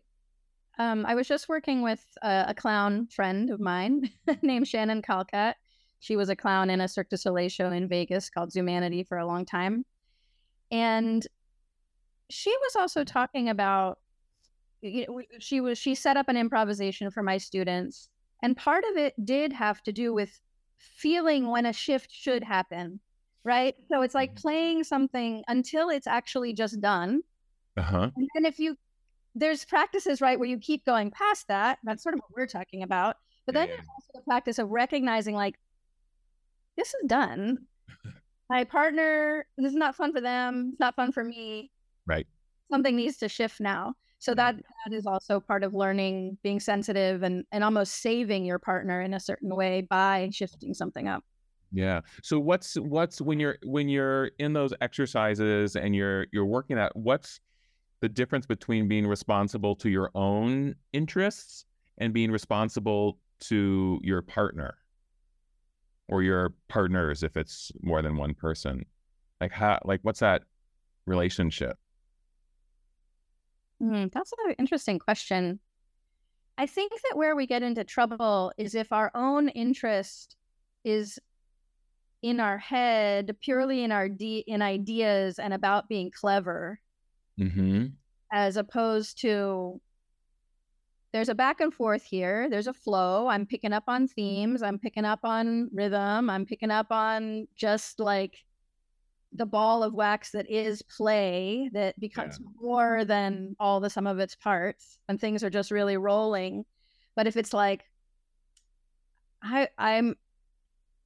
um, 0.80 1.06
i 1.06 1.16
was 1.16 1.28
just 1.28 1.50
working 1.50 1.82
with 1.82 2.04
a, 2.22 2.46
a 2.50 2.54
clown 2.54 3.08
friend 3.08 3.50
of 3.50 3.60
mine 3.60 4.10
named 4.42 4.68
shannon 4.68 5.02
calcat 5.02 5.58
she 6.04 6.18
was 6.18 6.28
a 6.28 6.36
clown 6.36 6.70
in 6.70 6.82
a 6.82 6.88
cirque 6.90 7.08
du 7.08 7.16
soleil 7.16 7.48
show 7.48 7.72
in 7.72 7.88
vegas 7.88 8.30
called 8.30 8.52
zumanity 8.52 9.08
for 9.08 9.18
a 9.18 9.26
long 9.26 9.46
time. 9.46 9.86
And 10.70 11.26
she 12.30 12.54
was 12.62 12.76
also 12.76 13.06
talking 13.06 13.48
about 13.48 14.00
she 15.40 15.62
was 15.62 15.78
she 15.78 15.96
set 15.96 16.18
up 16.18 16.30
an 16.30 16.38
improvisation 16.38 17.10
for 17.12 17.24
my 17.24 17.38
students, 17.38 18.10
and 18.42 18.58
part 18.58 18.84
of 18.92 18.98
it 18.98 19.14
did 19.26 19.54
have 19.54 19.82
to 19.84 19.92
do 19.92 20.14
with 20.14 20.40
feeling 20.78 21.48
when 21.48 21.66
a 21.66 21.74
shift 21.74 22.12
should 22.12 22.44
happen, 22.44 23.00
right? 23.44 23.76
So 23.90 24.02
it's 24.02 24.16
like 24.16 24.32
mm-hmm. 24.32 24.42
playing 24.42 24.84
something 24.84 25.44
until 25.48 25.90
it's 25.90 26.08
actually 26.08 26.54
just 26.54 26.82
done. 26.82 27.22
Uh-huh. 27.78 28.10
And 28.16 28.28
then 28.36 28.46
if 28.46 28.60
you 28.60 28.78
there's 29.36 29.66
practices, 29.66 30.22
right, 30.22 30.38
where 30.38 30.50
you 30.50 30.60
keep 30.60 30.86
going 30.86 31.10
past 31.12 31.48
that. 31.48 31.80
That's 31.84 32.04
sort 32.04 32.16
of 32.16 32.22
what 32.22 32.36
we're 32.36 32.48
talking 32.48 32.84
about. 32.84 33.18
But 33.46 33.56
then 33.56 33.68
yeah. 33.68 33.76
there's 33.76 33.88
also 33.88 34.10
the 34.14 34.22
practice 34.22 34.60
of 34.60 34.70
recognizing 34.70 35.36
like 35.36 35.56
this 36.78 36.90
is 36.90 37.08
done. 37.08 37.60
My 38.50 38.64
partner, 38.64 39.46
this 39.58 39.72
is 39.72 39.78
not 39.78 39.96
fun 39.96 40.14
for 40.14 40.22
them. 40.22 40.70
It's 40.72 40.80
not 40.80 40.96
fun 40.96 41.12
for 41.12 41.24
me. 41.24 41.72
Right. 42.06 42.28
Something 42.72 42.96
needs 42.96 43.18
to 43.18 43.30
shift 43.30 43.60
now. 43.60 43.96
So 44.24 44.34
that 44.36 44.56
that 44.56 44.96
is 44.96 45.06
also 45.06 45.42
part 45.42 45.66
of 45.66 45.74
learning, 45.74 46.38
being 46.44 46.62
sensitive 46.62 47.24
and 47.24 47.44
and 47.52 47.62
almost 47.62 48.02
saving 48.02 48.46
your 48.46 48.58
partner 48.58 49.02
in 49.02 49.14
a 49.14 49.20
certain 49.20 49.54
way 49.54 49.82
by 49.82 50.30
shifting 50.32 50.74
something 50.74 51.10
up. 51.10 51.26
Yeah. 51.74 52.00
So 52.22 52.40
what's 52.40 52.76
what's 52.76 53.20
when 53.20 53.42
you're 53.42 53.58
when 53.66 53.90
you're 53.90 54.28
in 54.40 54.54
those 54.54 54.74
exercises 54.80 55.76
and 55.76 55.94
you're 55.94 56.28
you're 56.32 56.46
working 56.46 56.78
at 56.78 56.96
what's 56.96 57.42
the 58.00 58.08
difference 58.08 58.46
between 58.46 58.88
being 58.88 59.08
responsible 59.08 59.76
to 59.76 59.90
your 59.90 60.10
own 60.16 60.76
interests 60.94 61.66
and 61.98 62.14
being 62.14 62.32
responsible 62.32 63.20
to 63.42 64.00
your 64.04 64.22
partner 64.22 64.78
or 66.08 66.24
your 66.24 66.54
partners 66.70 67.24
if 67.24 67.36
it's 67.36 67.74
more 67.82 68.02
than 68.02 68.16
one 68.16 68.34
person 68.34 68.86
like 69.42 69.52
how 69.52 69.80
like 69.84 70.00
what's 70.04 70.22
that 70.22 70.44
relationship 71.06 71.78
mm, 73.84 74.12
that's 74.12 74.34
an 74.46 74.56
interesting 74.58 75.00
question 75.00 75.60
i 76.58 76.66
think 76.66 76.92
that 76.92 77.18
where 77.18 77.36
we 77.36 77.46
get 77.46 77.64
into 77.64 77.84
trouble 77.84 78.52
is 78.58 78.76
if 78.76 78.92
our 78.92 79.12
own 79.14 79.50
interest 79.50 80.36
is 80.84 81.20
in 82.22 82.40
our 82.40 82.58
head 82.58 83.36
purely 83.42 83.84
in 83.84 83.92
our 83.92 84.08
de- 84.08 84.46
in 84.48 84.62
ideas 84.62 85.40
and 85.40 85.54
about 85.54 85.90
being 85.90 86.10
clever 86.10 86.80
mm-hmm. 87.40 87.88
as 88.32 88.56
opposed 88.58 89.20
to 89.20 89.80
there's 91.14 91.30
a 91.30 91.36
back 91.36 91.62
and 91.62 91.72
forth 91.72 92.04
here. 92.04 92.50
There's 92.50 92.68
a 92.68 92.74
flow. 92.74 93.28
I'm 93.28 93.46
picking 93.46 93.72
up 93.72 93.84
on 93.88 94.08
themes. 94.08 94.64
I'm 94.64 94.80
picking 94.80 95.06
up 95.06 95.20
on 95.24 95.70
rhythm. 95.72 96.28
I'm 96.28 96.44
picking 96.44 96.72
up 96.72 96.92
on 96.92 97.48
just 97.56 98.00
like 98.00 98.44
the 99.36 99.46
ball 99.46 99.84
of 99.84 99.94
wax 99.94 100.32
that 100.32 100.50
is 100.50 100.82
play 100.82 101.70
that 101.74 102.00
becomes 102.00 102.40
yeah. 102.40 102.48
more 102.62 103.06
than 103.06 103.56
all 103.60 103.80
the 103.80 103.90
sum 103.90 104.06
of 104.06 104.20
its 104.20 104.36
parts 104.36 105.00
and 105.10 105.20
things 105.20 105.44
are 105.44 105.50
just 105.50 105.72
really 105.72 105.98
rolling. 105.98 106.66
But 107.16 107.28
if 107.28 107.36
it's 107.36 107.54
like, 107.54 107.84
I, 109.42 109.68
I'm, 109.78 110.16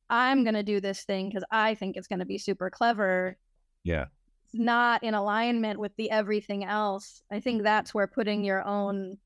I'm 0.10 0.44
gonna 0.44 0.64
do 0.64 0.80
this 0.80 1.04
thing 1.04 1.30
because 1.30 1.44
I 1.52 1.76
think 1.76 1.96
it's 1.96 2.08
gonna 2.08 2.26
be 2.26 2.38
super 2.38 2.70
clever. 2.70 3.38
Yeah. 3.84 4.06
It's 4.46 4.56
not 4.60 5.04
in 5.04 5.14
alignment 5.14 5.80
with 5.80 5.96
the 5.98 6.12
everything 6.12 6.64
else. 6.64 7.24
I 7.32 7.40
think 7.40 7.64
that's 7.64 7.94
where 7.94 8.08
putting 8.08 8.44
your 8.44 8.66
own 8.66 9.18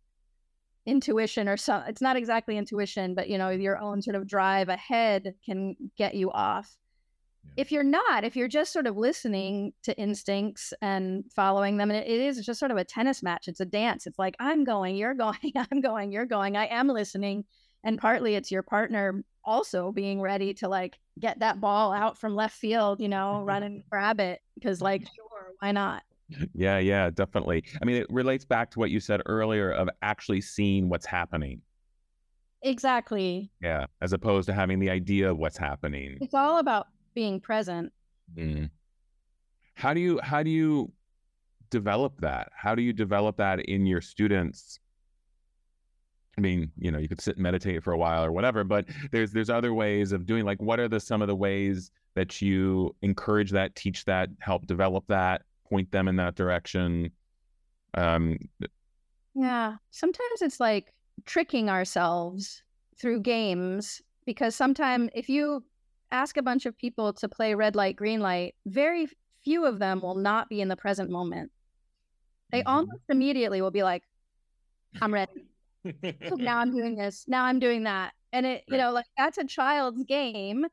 intuition 0.85 1.47
or 1.47 1.57
some 1.57 1.83
it's 1.85 2.01
not 2.01 2.15
exactly 2.15 2.57
intuition 2.57 3.13
but 3.13 3.29
you 3.29 3.37
know 3.37 3.49
your 3.49 3.77
own 3.77 4.01
sort 4.01 4.15
of 4.15 4.25
drive 4.25 4.67
ahead 4.67 5.35
can 5.45 5.75
get 5.95 6.15
you 6.15 6.31
off 6.31 6.75
yeah. 7.43 7.51
if 7.57 7.71
you're 7.71 7.83
not 7.83 8.23
if 8.23 8.35
you're 8.35 8.47
just 8.47 8.73
sort 8.73 8.87
of 8.87 8.97
listening 8.97 9.73
to 9.83 9.97
instincts 9.97 10.73
and 10.81 11.23
following 11.35 11.77
them 11.77 11.91
and 11.91 11.99
it, 11.99 12.07
it 12.07 12.21
is 12.21 12.45
just 12.45 12.59
sort 12.59 12.71
of 12.71 12.77
a 12.77 12.83
tennis 12.83 13.23
match 13.23 13.47
it's 13.47 13.59
a 13.59 13.65
dance 13.65 14.07
it's 14.07 14.19
like 14.19 14.35
i'm 14.39 14.63
going 14.63 14.95
you're 14.95 15.13
going 15.13 15.37
i'm 15.71 15.81
going 15.81 16.11
you're 16.11 16.25
going 16.25 16.57
i 16.57 16.65
am 16.67 16.87
listening 16.87 17.43
and 17.83 17.99
partly 17.99 18.35
it's 18.35 18.51
your 18.51 18.63
partner 18.63 19.23
also 19.43 19.91
being 19.91 20.21
ready 20.21 20.53
to 20.53 20.67
like 20.67 20.97
get 21.19 21.39
that 21.39 21.59
ball 21.59 21.91
out 21.91 22.17
from 22.17 22.35
left 22.35 22.55
field 22.55 23.01
you 23.01 23.09
know 23.09 23.41
run 23.45 23.63
and 23.63 23.83
grab 23.89 24.19
it 24.19 24.39
because 24.55 24.81
like 24.81 25.01
sure 25.01 25.53
why 25.59 25.71
not 25.71 26.03
yeah, 26.53 26.77
yeah, 26.77 27.09
definitely. 27.09 27.63
I 27.81 27.85
mean, 27.85 27.97
it 27.97 28.07
relates 28.09 28.45
back 28.45 28.71
to 28.71 28.79
what 28.79 28.89
you 28.89 28.99
said 28.99 29.21
earlier 29.25 29.71
of 29.71 29.89
actually 30.01 30.41
seeing 30.41 30.89
what's 30.89 31.05
happening. 31.05 31.61
Exactly. 32.63 33.51
Yeah, 33.61 33.85
as 34.01 34.13
opposed 34.13 34.45
to 34.47 34.53
having 34.53 34.79
the 34.79 34.89
idea 34.89 35.31
of 35.31 35.37
what's 35.37 35.57
happening. 35.57 36.17
It's 36.21 36.33
all 36.33 36.59
about 36.59 36.87
being 37.13 37.39
present. 37.39 37.91
Mm. 38.35 38.69
How 39.75 39.93
do 39.93 39.99
you 39.99 40.19
how 40.23 40.43
do 40.43 40.49
you 40.49 40.91
develop 41.69 42.19
that? 42.21 42.51
How 42.55 42.75
do 42.75 42.81
you 42.81 42.93
develop 42.93 43.37
that 43.37 43.61
in 43.61 43.85
your 43.85 44.01
students? 44.01 44.79
I 46.37 46.41
mean, 46.41 46.71
you 46.77 46.91
know, 46.91 46.97
you 46.97 47.09
could 47.09 47.21
sit 47.21 47.35
and 47.35 47.43
meditate 47.43 47.83
for 47.83 47.91
a 47.91 47.97
while 47.97 48.23
or 48.23 48.31
whatever, 48.31 48.63
but 48.63 48.85
there's 49.11 49.31
there's 49.31 49.49
other 49.49 49.73
ways 49.73 50.11
of 50.11 50.25
doing 50.25 50.45
like 50.45 50.61
what 50.61 50.79
are 50.79 50.87
the 50.87 50.99
some 50.99 51.21
of 51.21 51.27
the 51.27 51.35
ways 51.35 51.91
that 52.13 52.41
you 52.41 52.95
encourage 53.01 53.51
that, 53.51 53.75
teach 53.75 54.05
that, 54.05 54.29
help 54.39 54.67
develop 54.67 55.05
that? 55.07 55.43
point 55.71 55.91
them 55.91 56.07
in 56.07 56.17
that 56.17 56.35
direction. 56.35 57.11
Um, 57.95 58.37
yeah, 59.33 59.75
sometimes 59.89 60.41
it's 60.41 60.59
like 60.59 60.93
tricking 61.25 61.69
ourselves 61.69 62.61
through 62.99 63.21
games 63.21 64.01
because 64.25 64.55
sometimes 64.55 65.09
if 65.15 65.29
you 65.29 65.63
ask 66.11 66.37
a 66.37 66.41
bunch 66.41 66.65
of 66.65 66.77
people 66.77 67.13
to 67.13 67.29
play 67.29 67.55
red 67.55 67.75
light, 67.75 67.95
green 67.95 68.19
light, 68.19 68.55
very 68.65 69.07
few 69.43 69.65
of 69.65 69.79
them 69.79 70.01
will 70.01 70.15
not 70.15 70.49
be 70.49 70.61
in 70.61 70.67
the 70.67 70.75
present 70.75 71.09
moment. 71.09 71.51
They 72.51 72.59
mm-hmm. 72.59 72.69
almost 72.69 73.03
immediately 73.09 73.61
will 73.61 73.71
be 73.71 73.83
like, 73.83 74.03
I'm 75.01 75.13
ready. 75.13 75.45
now 76.37 76.59
I'm 76.59 76.71
doing 76.71 76.95
this. 76.95 77.25
Now 77.27 77.45
I'm 77.45 77.59
doing 77.59 77.83
that. 77.83 78.13
And 78.33 78.45
it, 78.45 78.63
you 78.67 78.77
know, 78.77 78.91
like 78.91 79.05
that's 79.17 79.37
a 79.37 79.45
child's 79.45 80.03
game, 80.03 80.65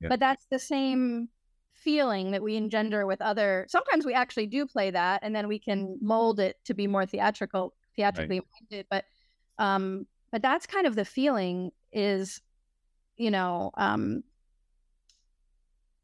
yeah. 0.00 0.08
but 0.08 0.20
that's 0.20 0.46
the 0.50 0.58
same 0.58 1.28
feeling 1.74 2.30
that 2.30 2.42
we 2.42 2.56
engender 2.56 3.04
with 3.04 3.20
other 3.20 3.66
sometimes 3.68 4.06
we 4.06 4.14
actually 4.14 4.46
do 4.46 4.64
play 4.64 4.90
that 4.90 5.20
and 5.22 5.34
then 5.34 5.48
we 5.48 5.58
can 5.58 5.98
mold 6.00 6.40
it 6.40 6.56
to 6.64 6.72
be 6.72 6.86
more 6.86 7.04
theatrical 7.04 7.74
theatrically 7.94 8.38
right. 8.38 8.48
minded 8.70 8.86
but 8.88 9.04
um 9.58 10.06
but 10.32 10.40
that's 10.40 10.66
kind 10.66 10.86
of 10.86 10.94
the 10.94 11.04
feeling 11.04 11.70
is 11.92 12.40
you 13.16 13.30
know 13.30 13.70
um 13.74 14.22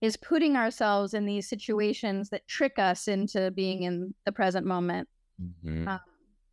is 0.01 0.17
putting 0.17 0.57
ourselves 0.57 1.15
in 1.15 1.27
these 1.27 1.49
situations 1.49 2.31
that 2.31 2.47
trick 2.49 2.79
us 2.79 3.09
into 3.09 3.51
being 3.51 3.83
in 3.83 4.15
the 4.25 4.33
present 4.33 4.67
moment 4.67 5.09
mm-hmm. 5.43 5.89
um, 5.89 6.01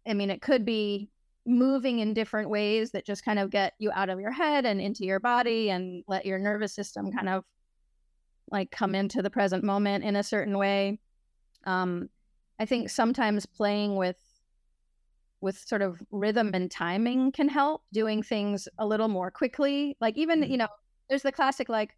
i 0.08 0.14
mean 0.14 0.30
it 0.30 0.42
could 0.42 0.66
be 0.66 1.10
moving 1.48 2.00
in 2.00 2.14
different 2.14 2.50
ways 2.50 2.92
that 2.92 3.06
just 3.06 3.24
kind 3.24 3.40
of 3.40 3.50
get 3.50 3.74
you 3.80 3.90
out 3.94 4.10
of 4.10 4.20
your 4.20 4.32
head 4.32 4.66
and 4.66 4.82
into 4.82 5.06
your 5.06 5.20
body 5.20 5.70
and 5.70 6.04
let 6.08 6.26
your 6.26 6.38
nervous 6.38 6.74
system 6.74 7.10
kind 7.12 7.30
of 7.30 7.46
like 8.52 8.70
come 8.70 8.94
into 8.94 9.22
the 9.22 9.30
present 9.30 9.64
moment 9.64 10.04
in 10.04 10.18
a 10.18 10.24
certain 10.24 10.58
way. 10.58 11.00
Um, 11.66 12.10
I 12.60 12.66
think 12.66 12.90
sometimes 12.90 13.46
playing 13.46 13.96
with 13.96 14.18
with 15.40 15.58
sort 15.60 15.84
of 15.84 16.02
rhythm 16.12 16.50
and 16.54 16.70
timing 16.70 17.32
can 17.32 17.48
help 17.48 17.84
doing 17.94 18.24
things 18.24 18.68
a 18.80 18.88
little 18.88 19.08
more 19.08 19.30
quickly. 19.32 19.96
Like 20.02 20.18
even 20.18 20.42
mm-hmm. 20.42 20.52
you 20.52 20.58
know, 20.58 20.68
there's 21.08 21.22
the 21.22 21.32
classic 21.32 21.70
like 21.70 21.92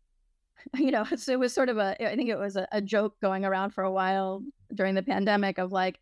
you 0.78 0.92
know, 0.92 1.04
so 1.16 1.32
it 1.32 1.39
was 1.39 1.54
sort 1.54 1.70
of 1.70 1.78
a 1.78 1.96
I 2.04 2.16
think 2.16 2.30
it 2.30 2.38
was 2.38 2.56
a, 2.56 2.68
a 2.72 2.82
joke 2.82 3.20
going 3.22 3.46
around 3.46 3.72
for 3.72 3.84
a 3.84 3.92
while 3.92 4.44
during 4.74 4.96
the 4.96 5.04
pandemic 5.04 5.58
of 5.58 5.72
like 5.72 6.00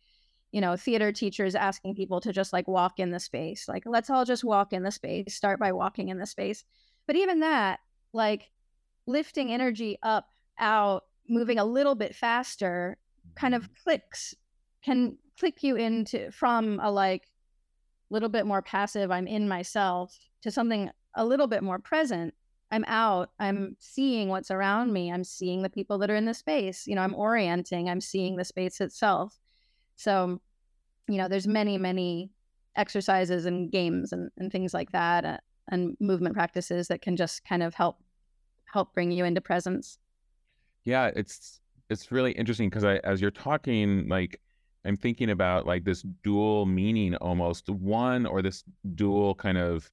you 0.52 0.60
know 0.60 0.76
theater 0.76 1.12
teachers 1.12 1.54
asking 1.54 1.94
people 1.94 2.20
to 2.20 2.32
just 2.32 2.52
like 2.52 2.66
walk 2.66 2.98
in 2.98 3.10
the 3.10 3.20
space 3.20 3.68
like 3.68 3.82
let's 3.86 4.10
all 4.10 4.24
just 4.24 4.44
walk 4.44 4.72
in 4.72 4.82
the 4.82 4.90
space 4.90 5.34
start 5.34 5.58
by 5.58 5.72
walking 5.72 6.08
in 6.08 6.18
the 6.18 6.26
space 6.26 6.64
but 7.06 7.16
even 7.16 7.40
that 7.40 7.80
like 8.12 8.50
lifting 9.06 9.52
energy 9.52 9.98
up 10.02 10.28
out 10.58 11.04
moving 11.28 11.58
a 11.58 11.64
little 11.64 11.94
bit 11.94 12.14
faster 12.14 12.96
kind 13.34 13.54
of 13.54 13.64
mm-hmm. 13.64 13.72
clicks 13.84 14.34
can 14.82 15.16
click 15.38 15.62
you 15.62 15.76
into 15.76 16.30
from 16.30 16.80
a 16.82 16.90
like 16.90 17.28
little 18.10 18.28
bit 18.28 18.46
more 18.46 18.62
passive 18.62 19.10
i'm 19.10 19.26
in 19.26 19.48
myself 19.48 20.16
to 20.42 20.50
something 20.50 20.90
a 21.14 21.24
little 21.24 21.46
bit 21.46 21.62
more 21.62 21.78
present 21.78 22.32
i'm 22.70 22.84
out 22.86 23.30
i'm 23.38 23.76
seeing 23.78 24.28
what's 24.28 24.50
around 24.50 24.92
me 24.92 25.10
i'm 25.10 25.24
seeing 25.24 25.62
the 25.62 25.70
people 25.70 25.98
that 25.98 26.10
are 26.10 26.16
in 26.16 26.26
the 26.26 26.34
space 26.34 26.86
you 26.86 26.94
know 26.94 27.02
i'm 27.02 27.14
orienting 27.14 27.88
i'm 27.88 28.00
seeing 28.00 28.36
the 28.36 28.44
space 28.44 28.80
itself. 28.80 29.38
So 29.96 30.40
you 31.08 31.16
know 31.16 31.28
there's 31.28 31.48
many 31.48 31.78
many 31.78 32.30
exercises 32.76 33.44
and 33.44 33.70
games 33.70 34.12
and, 34.12 34.30
and 34.38 34.50
things 34.50 34.72
like 34.72 34.92
that 34.92 35.24
uh, 35.24 35.38
and 35.70 35.96
movement 36.00 36.34
practices 36.34 36.88
that 36.88 37.02
can 37.02 37.16
just 37.16 37.44
kind 37.44 37.62
of 37.62 37.74
help 37.74 37.98
help 38.72 38.94
bring 38.94 39.10
you 39.10 39.24
into 39.24 39.40
presence. 39.40 39.98
Yeah, 40.84 41.10
it's 41.16 41.60
it's 41.90 42.12
really 42.12 42.32
interesting 42.32 42.70
because 42.70 42.84
I 42.84 42.96
as 42.98 43.20
you're 43.20 43.30
talking, 43.30 44.08
like 44.08 44.40
I'm 44.84 44.96
thinking 44.96 45.30
about 45.30 45.66
like 45.66 45.84
this 45.84 46.02
dual 46.22 46.66
meaning 46.66 47.16
almost 47.16 47.68
one 47.68 48.26
or 48.26 48.40
this 48.40 48.62
dual 48.94 49.34
kind 49.34 49.58
of 49.58 49.90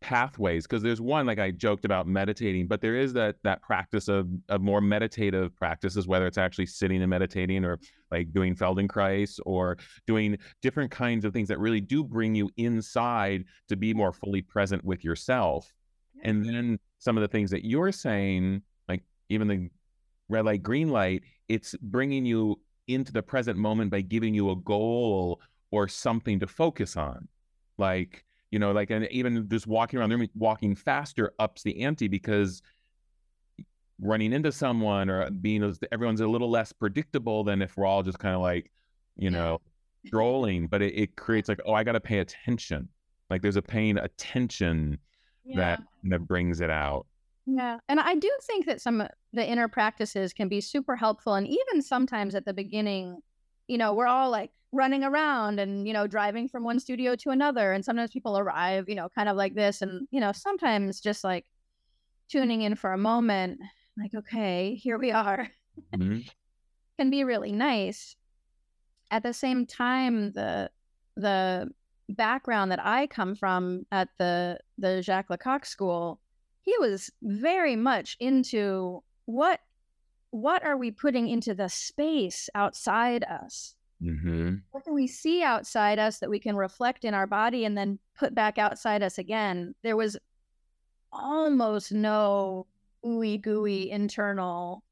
pathways 0.00 0.66
because 0.66 0.82
there's 0.82 1.00
one 1.00 1.26
like 1.26 1.38
I 1.38 1.50
joked 1.50 1.84
about 1.84 2.06
meditating, 2.06 2.66
but 2.66 2.80
there 2.80 2.96
is 2.96 3.12
that 3.14 3.36
that 3.44 3.62
practice 3.62 4.08
of 4.08 4.28
of 4.48 4.60
more 4.60 4.80
meditative 4.80 5.54
practices, 5.56 6.06
whether 6.06 6.26
it's 6.26 6.38
actually 6.38 6.66
sitting 6.66 7.02
and 7.02 7.10
meditating 7.10 7.64
or 7.64 7.78
like 8.10 8.32
doing 8.32 8.54
Feldenkrais 8.54 9.40
or 9.46 9.76
doing 10.06 10.36
different 10.62 10.90
kinds 10.90 11.24
of 11.24 11.32
things 11.32 11.48
that 11.48 11.58
really 11.58 11.80
do 11.80 12.04
bring 12.04 12.34
you 12.34 12.50
inside 12.56 13.44
to 13.68 13.76
be 13.76 13.94
more 13.94 14.12
fully 14.12 14.42
present 14.42 14.84
with 14.84 15.04
yourself. 15.04 15.72
And 16.22 16.44
then 16.44 16.78
some 16.98 17.16
of 17.16 17.22
the 17.22 17.28
things 17.28 17.50
that 17.50 17.64
you're 17.64 17.92
saying, 17.92 18.62
like 18.88 19.02
even 19.28 19.48
the 19.48 19.68
red 20.28 20.44
light, 20.44 20.62
green 20.62 20.88
light, 20.88 21.22
it's 21.48 21.74
bringing 21.82 22.24
you 22.24 22.60
into 22.88 23.12
the 23.12 23.22
present 23.22 23.58
moment 23.58 23.90
by 23.90 24.00
giving 24.00 24.34
you 24.34 24.50
a 24.50 24.56
goal 24.56 25.40
or 25.70 25.88
something 25.88 26.40
to 26.40 26.46
focus 26.46 26.96
on. 26.96 27.28
Like 27.78 28.24
you 28.50 28.58
know 28.58 28.72
like 28.72 28.90
and 28.90 29.06
even 29.10 29.48
just 29.48 29.66
walking 29.66 29.98
around 29.98 30.10
the 30.10 30.16
room 30.16 30.28
walking 30.34 30.74
faster 30.74 31.32
ups 31.38 31.62
the 31.62 31.82
ante 31.82 32.08
because 32.08 32.62
running 34.00 34.32
into 34.32 34.52
someone 34.52 35.08
or 35.08 35.30
being 35.30 35.74
everyone's 35.90 36.20
a 36.20 36.26
little 36.26 36.50
less 36.50 36.72
predictable 36.72 37.44
than 37.44 37.62
if 37.62 37.76
we're 37.76 37.86
all 37.86 38.02
just 38.02 38.18
kind 38.18 38.34
of 38.34 38.42
like 38.42 38.70
you 39.16 39.30
know 39.30 39.60
strolling 40.06 40.66
but 40.66 40.82
it, 40.82 40.94
it, 40.94 41.16
creates 41.16 41.48
like 41.48 41.60
oh 41.66 41.72
i 41.72 41.82
got 41.82 41.92
to 41.92 42.00
pay 42.00 42.18
attention. 42.18 42.88
Like 43.28 43.42
there's 43.42 43.56
a 43.56 43.62
paying 43.62 43.98
attention 43.98 44.98
yeah. 45.44 45.56
that 45.56 45.82
that 46.04 46.28
brings 46.28 46.60
it 46.60 46.70
out. 46.70 47.06
Yeah 47.44 47.78
and 47.88 47.98
i 47.98 48.14
do 48.14 48.30
think 48.42 48.66
that 48.66 48.80
some 48.80 49.06
the 49.32 49.46
inner 49.46 49.68
practices 49.68 50.32
can 50.32 50.48
be 50.48 50.60
super 50.60 50.94
helpful 50.94 51.34
and 51.34 51.46
even 51.46 51.82
sometimes 51.82 52.34
at 52.34 52.44
the 52.44 52.52
beginning 52.52 53.18
you 53.68 53.78
know 53.78 53.92
we're 53.92 54.06
all 54.06 54.30
like 54.30 54.50
running 54.72 55.04
around 55.04 55.58
and 55.58 55.86
you 55.86 55.92
know 55.92 56.06
driving 56.06 56.48
from 56.48 56.64
one 56.64 56.78
studio 56.78 57.14
to 57.16 57.30
another 57.30 57.72
and 57.72 57.84
sometimes 57.84 58.10
people 58.10 58.36
arrive 58.36 58.88
you 58.88 58.94
know 58.94 59.08
kind 59.14 59.28
of 59.28 59.36
like 59.36 59.54
this 59.54 59.82
and 59.82 60.06
you 60.10 60.20
know 60.20 60.32
sometimes 60.32 61.00
just 61.00 61.24
like 61.24 61.46
tuning 62.28 62.62
in 62.62 62.74
for 62.74 62.92
a 62.92 62.98
moment 62.98 63.58
like 63.98 64.14
okay 64.14 64.74
here 64.74 64.98
we 64.98 65.10
are 65.10 65.48
mm-hmm. 65.94 66.18
can 66.98 67.10
be 67.10 67.24
really 67.24 67.52
nice 67.52 68.16
at 69.10 69.22
the 69.22 69.32
same 69.32 69.66
time 69.66 70.32
the 70.32 70.70
the 71.16 71.68
background 72.10 72.70
that 72.70 72.84
i 72.84 73.06
come 73.06 73.34
from 73.34 73.84
at 73.92 74.08
the 74.18 74.58
the 74.78 75.02
jacques 75.02 75.30
lecoq 75.30 75.64
school 75.64 76.20
he 76.62 76.74
was 76.78 77.10
very 77.22 77.76
much 77.76 78.16
into 78.20 79.02
what 79.26 79.60
what 80.36 80.64
are 80.64 80.76
we 80.76 80.90
putting 80.90 81.28
into 81.28 81.54
the 81.54 81.68
space 81.68 82.48
outside 82.54 83.24
us 83.24 83.76
Mm-hmm. 84.02 84.56
What 84.72 84.84
can 84.84 84.94
we 84.94 85.06
see 85.06 85.42
outside 85.42 85.98
us 85.98 86.18
that 86.18 86.30
we 86.30 86.38
can 86.38 86.56
reflect 86.56 87.04
in 87.04 87.14
our 87.14 87.26
body 87.26 87.64
and 87.64 87.76
then 87.76 87.98
put 88.18 88.34
back 88.34 88.58
outside 88.58 89.02
us 89.02 89.18
again? 89.18 89.74
There 89.82 89.96
was 89.96 90.18
almost 91.12 91.92
no 91.92 92.66
ooey 93.04 93.40
gooey 93.40 93.90
internal, 93.90 94.82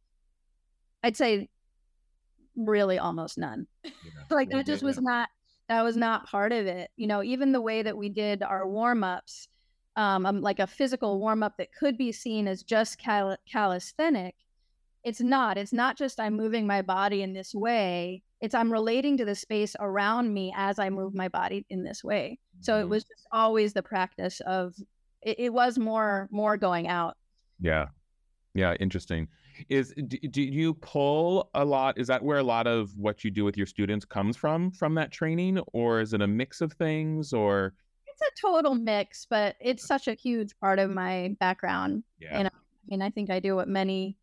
I'd 1.02 1.16
say 1.16 1.48
really 2.56 2.98
almost 2.98 3.36
none. 3.36 3.66
Yeah. 3.82 3.90
like 4.30 4.50
that 4.50 4.66
just 4.66 4.82
was 4.82 5.00
not 5.00 5.28
that 5.68 5.82
was 5.82 5.96
not 5.96 6.26
part 6.26 6.52
of 6.52 6.66
it. 6.66 6.90
You 6.96 7.06
know, 7.06 7.22
even 7.22 7.52
the 7.52 7.60
way 7.60 7.82
that 7.82 7.96
we 7.96 8.08
did 8.08 8.42
our 8.42 8.66
warm 8.66 9.04
ups, 9.04 9.48
um, 9.96 10.24
um, 10.24 10.40
like 10.40 10.60
a 10.60 10.66
physical 10.66 11.18
warm 11.18 11.42
up 11.42 11.58
that 11.58 11.74
could 11.74 11.98
be 11.98 12.12
seen 12.12 12.48
as 12.48 12.62
just 12.62 12.98
cal- 12.98 13.36
calisthenic, 13.50 14.34
it's 15.04 15.20
not. 15.20 15.58
It's 15.58 15.72
not 15.72 15.96
just 15.96 16.18
I'm 16.18 16.36
moving 16.36 16.66
my 16.66 16.82
body 16.82 17.22
in 17.22 17.32
this 17.32 17.54
way 17.54 18.22
it's 18.44 18.54
I'm 18.54 18.70
relating 18.70 19.16
to 19.16 19.24
the 19.24 19.34
space 19.34 19.74
around 19.80 20.34
me 20.34 20.52
as 20.54 20.78
I 20.78 20.90
move 20.90 21.14
my 21.14 21.28
body 21.28 21.64
in 21.70 21.82
this 21.82 22.04
way. 22.04 22.38
So 22.60 22.76
it 22.76 22.82
mm-hmm. 22.82 22.90
was 22.90 23.04
just 23.04 23.26
always 23.32 23.72
the 23.72 23.82
practice 23.82 24.40
of 24.46 24.74
it, 25.22 25.40
it 25.40 25.52
was 25.52 25.78
more 25.78 26.28
more 26.30 26.58
going 26.58 26.86
out. 26.86 27.16
Yeah. 27.58 27.86
Yeah, 28.52 28.74
interesting. 28.80 29.28
Is 29.70 29.94
do, 30.06 30.18
do 30.18 30.42
you 30.42 30.74
pull 30.74 31.48
a 31.54 31.64
lot? 31.64 31.96
Is 31.96 32.06
that 32.08 32.22
where 32.22 32.36
a 32.36 32.42
lot 32.42 32.66
of 32.66 32.94
what 32.98 33.24
you 33.24 33.30
do 33.30 33.46
with 33.46 33.56
your 33.56 33.66
students 33.66 34.04
comes 34.04 34.36
from 34.36 34.70
from 34.72 34.94
that 34.96 35.10
training 35.10 35.58
or 35.72 36.02
is 36.02 36.12
it 36.12 36.20
a 36.20 36.26
mix 36.26 36.60
of 36.60 36.74
things 36.74 37.32
or 37.32 37.72
it's 38.06 38.20
a 38.20 38.46
total 38.46 38.74
mix, 38.74 39.26
but 39.28 39.56
it's 39.58 39.86
such 39.86 40.06
a 40.06 40.12
huge 40.12 40.54
part 40.60 40.78
of 40.78 40.90
my 40.90 41.34
background. 41.40 42.04
Yeah. 42.20 42.38
And 42.38 42.48
I 42.48 42.50
mean, 42.88 43.00
I 43.00 43.08
think 43.08 43.30
I 43.30 43.40
do 43.40 43.56
what 43.56 43.68
many 43.68 44.18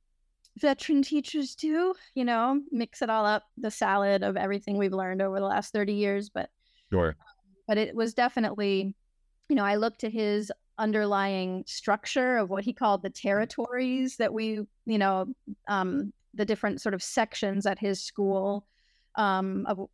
veteran 0.58 1.02
teachers 1.02 1.56
do, 1.56 1.94
you 2.16 2.26
know, 2.26 2.62
mix 2.72 3.02
it 3.02 3.10
all 3.10 3.26
up, 3.26 3.44
the 3.58 3.72
salad 3.72 4.24
of 4.24 4.38
everything 4.38 4.78
we've 4.78 4.94
learned 4.94 5.22
over 5.22 5.40
the 5.40 5.46
last 5.46 5.74
30 5.74 5.94
years. 5.94 6.30
But 6.30 6.50
sure. 6.90 7.16
But 7.68 7.78
it 7.78 7.96
was 7.96 8.14
definitely, 8.14 8.96
you 9.50 9.56
know, 9.56 9.64
I 9.64 9.76
looked 9.76 10.02
to 10.02 10.10
his 10.10 10.52
underlying 10.78 11.64
structure 11.68 12.38
of 12.38 12.50
what 12.50 12.64
he 12.64 12.74
called 12.74 13.04
the 13.04 13.10
territories 13.10 14.18
that 14.18 14.34
we, 14.34 14.60
you 14.86 14.98
know, 14.98 15.28
um, 15.68 16.12
the 16.34 16.46
different 16.46 16.82
sort 16.82 16.94
of 16.94 17.04
sections 17.04 17.66
at 17.66 17.80
his 17.80 18.02
school. 18.02 18.66
Um, 19.16 19.66
of, 19.68 19.90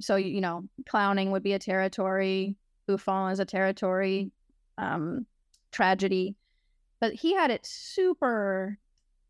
so, 0.00 0.16
you 0.16 0.40
know, 0.40 0.64
clowning 0.88 1.30
would 1.30 1.42
be 1.42 1.52
a 1.52 1.58
territory, 1.58 2.56
Bouffon 2.86 3.32
is 3.32 3.40
a 3.40 3.44
territory, 3.44 4.32
um, 4.78 5.26
tragedy. 5.72 6.36
But 7.00 7.12
he 7.12 7.34
had 7.34 7.50
it 7.50 7.66
super 7.66 8.78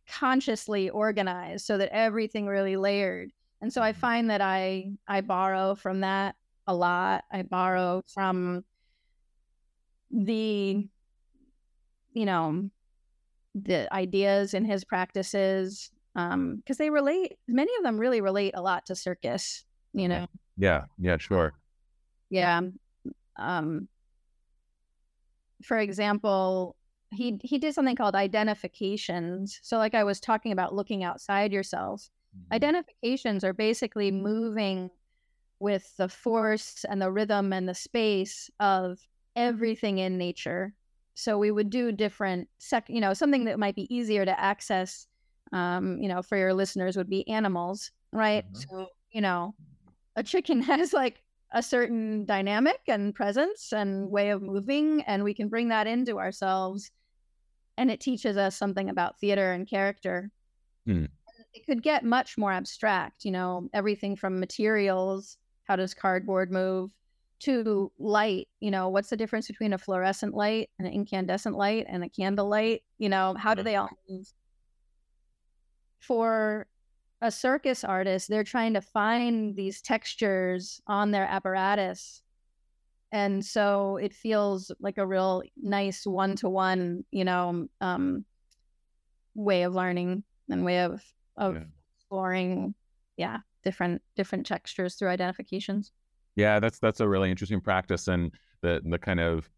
consciously 0.09 0.91
organized 0.91 1.65
so 1.67 1.79
that 1.79 1.91
everything 1.95 2.47
really 2.47 2.77
layered. 2.77 3.31
And 3.61 3.73
so 3.73 3.83
I 3.83 3.93
mm-hmm. 3.93 4.01
find 4.01 4.31
that 4.31 4.41
I 4.41 4.93
I 5.09 5.21
borrow 5.21 5.75
from 5.75 6.01
that 6.01 6.37
a 6.67 6.75
lot. 6.75 7.25
I 7.31 7.43
borrow 7.43 8.03
from 8.07 8.65
the 10.11 10.87
you 12.13 12.25
know 12.25 12.71
the 13.55 13.93
ideas 13.93 14.55
in 14.55 14.65
his 14.65 14.85
practices 14.85 15.91
um 16.17 16.57
because 16.57 16.77
they 16.77 16.91
relate 16.91 17.37
many 17.49 17.73
of 17.77 17.85
them 17.85 17.99
really 17.99 18.21
relate 18.21 18.53
a 18.55 18.63
lot 18.63 18.87
to 18.87 18.95
circus 18.95 19.65
you 19.93 20.09
know 20.09 20.27
yeah 20.57 20.85
yeah 20.99 21.17
sure 21.17 21.53
yeah 22.31 22.61
um 23.39 23.89
for 25.63 25.79
example 25.79 26.77
he 27.15 27.39
he 27.43 27.59
did 27.59 27.75
something 27.75 27.97
called 27.97 28.15
identifications. 28.15 29.59
So 29.63 29.79
like 29.79 29.95
I 29.95 30.05
was 30.05 30.21
talking 30.21 30.53
about 30.53 30.75
looking 30.75 31.05
outside 31.05 31.53
yourself. 31.53 32.11
Mm-hmm. 32.37 32.55
Identifications 32.55 33.45
are 33.45 33.53
basically 33.53 34.11
moving 34.11 34.91
with 35.61 35.97
the 35.97 36.09
force 36.09 36.85
and 36.89 37.01
the 37.01 37.11
rhythm 37.11 37.53
and 37.53 37.69
the 37.69 37.75
space 37.75 38.51
of 38.61 38.99
everything 39.37 39.99
in 39.99 40.19
nature. 40.19 40.75
So 41.15 41.39
we 41.39 41.51
would 41.51 41.71
do 41.71 41.93
different 41.93 42.49
sec, 42.59 42.87
you 42.89 43.01
know, 43.01 43.15
something 43.15 43.45
that 43.45 43.59
might 43.59 43.77
be 43.77 43.95
easier 43.95 44.25
to 44.25 44.41
access 44.41 45.07
um, 45.55 45.99
you 46.01 46.09
know, 46.09 46.21
for 46.21 46.37
your 46.37 46.53
listeners 46.53 46.97
would 46.97 47.09
be 47.09 47.27
animals, 47.29 47.93
right? 48.13 48.45
Mm-hmm. 48.45 48.77
So, 48.77 48.87
you 49.13 49.21
know, 49.21 49.55
a 50.17 50.23
chicken 50.23 50.61
has 50.63 50.93
like 50.93 51.23
a 51.53 51.63
certain 51.63 52.25
dynamic 52.25 52.81
and 52.89 53.15
presence 53.15 53.73
and 53.73 54.11
way 54.11 54.31
of 54.31 54.43
moving 54.43 55.03
and 55.03 55.23
we 55.23 55.33
can 55.33 55.49
bring 55.49 55.69
that 55.69 55.87
into 55.87 56.19
ourselves 56.19 56.91
and 57.77 57.91
it 57.91 58.01
teaches 58.01 58.37
us 58.37 58.57
something 58.57 58.89
about 58.89 59.19
theater 59.19 59.53
and 59.53 59.69
character. 59.69 60.31
Hmm. 60.87 61.07
It 61.53 61.67
could 61.67 61.83
get 61.83 62.05
much 62.05 62.37
more 62.37 62.53
abstract, 62.53 63.25
you 63.25 63.31
know, 63.31 63.69
everything 63.73 64.17
from 64.17 64.41
materials, 64.41 65.39
how 65.65 65.77
does 65.77 65.95
cardboard 65.95 66.51
move, 66.51 66.91
to 67.41 67.93
light, 67.99 68.49
you 68.61 68.71
know, 68.71 68.89
what's 68.89 69.11
the 69.11 69.17
difference 69.17 69.47
between 69.47 69.73
a 69.73 69.79
fluorescent 69.79 70.35
light, 70.35 70.71
an 70.79 70.87
incandescent 70.87 71.57
light, 71.57 71.87
and 71.89 72.03
a 72.03 72.09
candle 72.09 72.49
light? 72.49 72.83
You 72.99 73.09
know, 73.09 73.35
how 73.39 73.55
do 73.55 73.63
they 73.63 73.77
all 73.77 73.91
move? 74.09 74.27
For 76.01 76.67
a 77.21 77.31
circus 77.31 77.85
artist, 77.85 78.29
they're 78.29 78.45
trying 78.45 78.75
to 78.75 78.81
find 78.81 79.57
these 79.57 79.81
textures 79.81 80.81
on 80.87 81.11
their 81.11 81.25
apparatus 81.25 82.23
and 83.15 83.45
so 83.45 83.97
it 83.97 84.13
feels 84.13 84.73
like 84.81 84.99
a 84.99 85.07
real 85.07 85.45
nice 85.57 86.05
one-to-one 86.05 87.05
you 87.13 87.25
know 87.25 87.69
um, 87.81 88.25
way 89.35 89.63
of 89.63 89.73
learning 89.73 90.25
and 90.51 90.65
way 90.65 90.81
of 90.81 91.01
of 91.37 91.55
yeah. 91.55 91.63
exploring 91.97 92.75
yeah 93.17 93.39
different 93.63 94.03
different 94.17 94.45
textures 94.45 94.97
through 94.97 95.09
identifications 95.09 95.93
yeah 96.35 96.59
that's 96.59 96.81
that's 96.81 97.01
a 97.01 97.09
really 97.09 97.31
interesting 97.31 97.61
practice 97.61 98.09
and 98.09 98.33
the 98.63 98.83
the 98.85 98.99
kind 98.99 99.21
of 99.21 99.49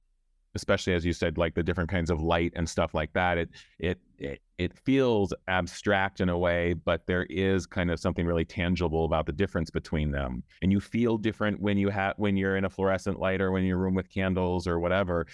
especially 0.57 0.95
as 0.95 1.05
you 1.07 1.13
said, 1.13 1.39
like 1.39 1.55
the 1.55 1.63
different 1.63 1.89
kinds 1.89 2.11
of 2.11 2.21
light 2.21 2.53
and 2.57 2.69
stuff 2.69 2.95
like 2.95 3.13
that. 3.13 3.39
It 3.39 3.51
it 3.79 3.99
it 4.19 4.41
it 4.59 4.77
feels 4.77 5.33
abstract 5.47 6.21
in 6.21 6.29
a 6.29 6.37
way, 6.37 6.73
but 6.73 7.07
there 7.07 7.25
is 7.31 7.67
kind 7.67 7.91
of 7.91 8.01
something 8.01 8.27
really 8.27 8.45
tangible 8.45 9.05
about 9.05 9.27
the 9.27 9.33
difference 9.33 9.71
between 9.71 10.11
them. 10.11 10.43
And 10.63 10.73
you 10.73 10.81
feel 10.81 11.19
different 11.19 11.61
when 11.61 11.79
you 11.79 11.91
have 11.91 12.15
when 12.17 12.37
you're 12.37 12.57
in 12.57 12.65
a 12.65 12.71
fluorescent 12.71 13.21
light 13.21 13.41
or 13.41 13.53
when 13.53 13.65
you're 13.65 13.77
in 13.77 13.83
room 13.83 13.95
with 13.95 14.11
candles 14.11 14.67
or 14.67 14.81
whatever, 14.81 15.27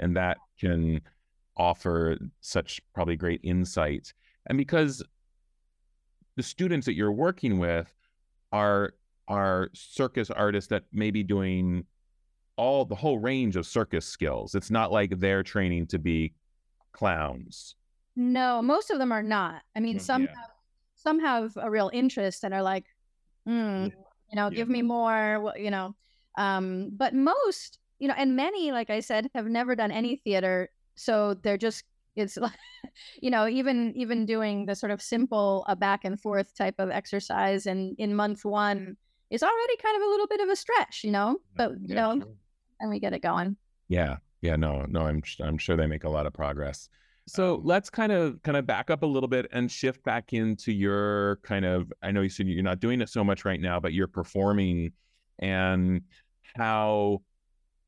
and 0.00 0.16
that 0.16 0.38
can 0.58 1.00
offer 1.56 2.18
such 2.40 2.80
probably 2.94 3.16
great 3.16 3.40
insight. 3.44 4.12
And 4.46 4.58
because 4.58 5.04
the 6.36 6.42
students 6.42 6.86
that 6.86 6.94
you're 6.94 7.12
working 7.12 7.58
with 7.58 7.92
are 8.50 8.94
are 9.28 9.70
circus 9.74 10.30
artists 10.30 10.68
that 10.70 10.84
may 10.92 11.10
be 11.10 11.22
doing 11.22 11.84
all 12.60 12.84
the 12.84 12.94
whole 12.94 13.18
range 13.18 13.56
of 13.56 13.66
circus 13.66 14.06
skills. 14.06 14.54
It's 14.54 14.70
not 14.70 14.92
like 14.92 15.18
they're 15.18 15.42
training 15.42 15.86
to 15.88 15.98
be 15.98 16.34
clowns. 16.92 17.74
No, 18.16 18.60
most 18.62 18.90
of 18.90 18.98
them 18.98 19.12
are 19.12 19.22
not. 19.22 19.62
I 19.76 19.80
mean, 19.80 19.98
Mm, 19.98 20.04
some 20.06 20.22
yeah. 20.22 20.28
have, 20.28 20.50
some 20.96 21.20
have 21.20 21.56
a 21.56 21.70
real 21.70 21.90
interest 21.92 22.44
and 22.44 22.52
are 22.52 22.62
like, 22.62 22.86
hmm, 23.46 23.86
you 24.30 24.36
know, 24.36 24.50
yeah. 24.50 24.56
give 24.56 24.68
me 24.68 24.82
more, 24.82 25.52
you 25.56 25.70
know. 25.70 25.94
Um, 26.36 26.90
but 26.96 27.14
most, 27.14 27.78
you 27.98 28.08
know, 28.08 28.14
and 28.16 28.36
many, 28.36 28.72
like 28.72 28.90
I 28.90 29.00
said, 29.00 29.30
have 29.34 29.46
never 29.46 29.74
done 29.74 29.90
any 29.90 30.16
theater, 30.16 30.70
so 30.96 31.34
they're 31.34 31.58
just 31.58 31.84
it's 32.16 32.36
like, 32.36 32.52
you 33.22 33.30
know, 33.30 33.48
even 33.48 33.94
even 33.96 34.26
doing 34.26 34.66
the 34.66 34.74
sort 34.74 34.92
of 34.92 35.00
simple 35.02 35.64
a 35.68 35.76
back 35.76 36.04
and 36.04 36.20
forth 36.20 36.54
type 36.54 36.76
of 36.78 36.90
exercise 36.90 37.66
and 37.66 37.94
in 37.98 38.14
month 38.14 38.44
one 38.44 38.96
is 39.30 39.42
already 39.42 39.76
kind 39.78 39.96
of 39.96 40.02
a 40.02 40.10
little 40.10 40.26
bit 40.26 40.40
of 40.40 40.48
a 40.48 40.56
stretch, 40.56 41.02
you 41.04 41.10
know. 41.12 41.38
But 41.56 41.72
you 41.86 41.94
Yeah, 41.94 41.96
know, 41.96 42.22
sure. 42.22 42.34
And 42.80 42.90
we 42.90 43.00
get 43.00 43.12
it 43.12 43.22
going. 43.22 43.56
Yeah, 43.88 44.18
yeah, 44.40 44.56
no, 44.56 44.84
no, 44.88 45.06
I'm 45.06 45.22
I'm 45.40 45.58
sure 45.58 45.76
they 45.76 45.86
make 45.86 46.04
a 46.04 46.08
lot 46.08 46.26
of 46.26 46.32
progress. 46.32 46.88
So 47.26 47.60
Um, 47.60 47.62
let's 47.62 47.90
kind 47.90 48.12
of 48.12 48.42
kind 48.42 48.56
of 48.56 48.66
back 48.66 48.90
up 48.90 49.02
a 49.02 49.06
little 49.06 49.28
bit 49.28 49.46
and 49.52 49.70
shift 49.70 50.02
back 50.04 50.32
into 50.32 50.72
your 50.72 51.36
kind 51.42 51.64
of. 51.64 51.92
I 52.02 52.10
know 52.12 52.22
you 52.22 52.28
said 52.28 52.46
you're 52.48 52.62
not 52.62 52.80
doing 52.80 53.00
it 53.00 53.08
so 53.08 53.24
much 53.24 53.44
right 53.44 53.60
now, 53.60 53.80
but 53.80 53.92
you're 53.92 54.06
performing, 54.08 54.92
and 55.38 56.02
how 56.56 57.22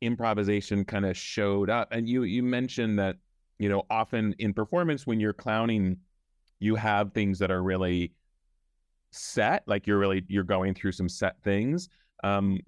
improvisation 0.01 0.85
kind 0.85 1.07
of 1.07 1.17
showed 1.17 1.71
up. 1.71 1.89
And 1.93 2.09
you 2.09 2.25
you 2.25 2.43
mentioned 2.43 2.99
that 2.99 3.17
you 3.59 3.69
know 3.69 3.85
often 3.91 4.35
in 4.39 4.55
performance 4.55 5.07
when 5.07 5.21
you're 5.21 5.33
clowning, 5.33 5.99
you 6.61 6.77
have 6.77 7.13
things 7.13 7.39
that 7.41 7.51
are 7.51 7.63
really 7.63 8.15
set, 9.11 9.63
like 9.67 9.87
you're 9.87 9.99
really 9.99 10.25
you're 10.29 10.45
going 10.45 10.75
through 10.75 10.93
some 10.93 11.09
set 11.09 11.43
things. 11.43 11.89
Um, 12.25 12.61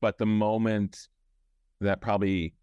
but 0.00 0.18
the 0.18 0.26
moment 0.26 1.08
that 1.80 2.00
probably 2.00 2.54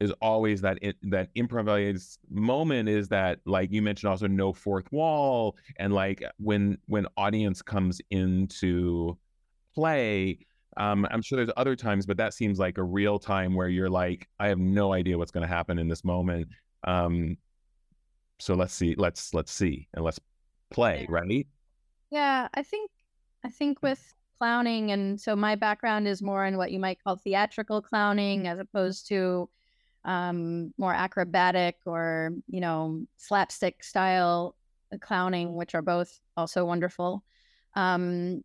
is 0.00 0.12
always 0.20 0.60
that 0.60 0.78
it, 0.82 0.96
that 1.02 1.28
improvised 1.36 2.18
moment 2.28 2.88
is 2.88 3.08
that 3.08 3.38
like 3.46 3.70
you 3.70 3.80
mentioned 3.80 4.10
also 4.10 4.26
no 4.26 4.52
fourth 4.52 4.90
wall 4.90 5.56
and 5.78 5.94
like 5.94 6.24
when 6.38 6.76
when 6.86 7.06
audience 7.16 7.62
comes 7.62 8.00
into 8.10 9.16
play 9.74 10.38
um 10.76 11.06
i'm 11.10 11.22
sure 11.22 11.36
there's 11.36 11.52
other 11.56 11.76
times 11.76 12.04
but 12.04 12.16
that 12.16 12.34
seems 12.34 12.58
like 12.58 12.78
a 12.78 12.82
real 12.82 13.18
time 13.18 13.54
where 13.54 13.68
you're 13.68 13.90
like 13.90 14.26
i 14.40 14.48
have 14.48 14.58
no 14.58 14.92
idea 14.92 15.16
what's 15.16 15.30
going 15.30 15.46
to 15.46 15.54
happen 15.54 15.78
in 15.78 15.86
this 15.86 16.04
moment. 16.04 16.48
Um 16.84 17.36
so 18.40 18.54
let's 18.54 18.74
see 18.74 18.96
let's 18.98 19.32
let's 19.34 19.52
see 19.52 19.86
and 19.94 20.04
let's 20.04 20.18
play 20.70 21.06
right? 21.08 21.46
Yeah, 22.10 22.48
I 22.54 22.62
think 22.62 22.90
I 23.44 23.50
think 23.50 23.82
with 23.82 24.12
clowning 24.42 24.90
and 24.90 25.20
so 25.20 25.36
my 25.36 25.54
background 25.54 26.08
is 26.08 26.20
more 26.20 26.44
in 26.44 26.56
what 26.56 26.72
you 26.72 26.80
might 26.80 27.00
call 27.00 27.14
theatrical 27.14 27.80
clowning 27.80 28.48
as 28.48 28.58
opposed 28.58 29.06
to 29.06 29.48
um 30.04 30.74
more 30.76 30.92
acrobatic 30.92 31.76
or, 31.86 32.32
you 32.48 32.60
know, 32.60 33.06
slapstick 33.16 33.84
style 33.84 34.56
clowning, 35.00 35.54
which 35.54 35.76
are 35.76 35.82
both 35.82 36.18
also 36.36 36.64
wonderful. 36.64 37.22
Um 37.76 38.42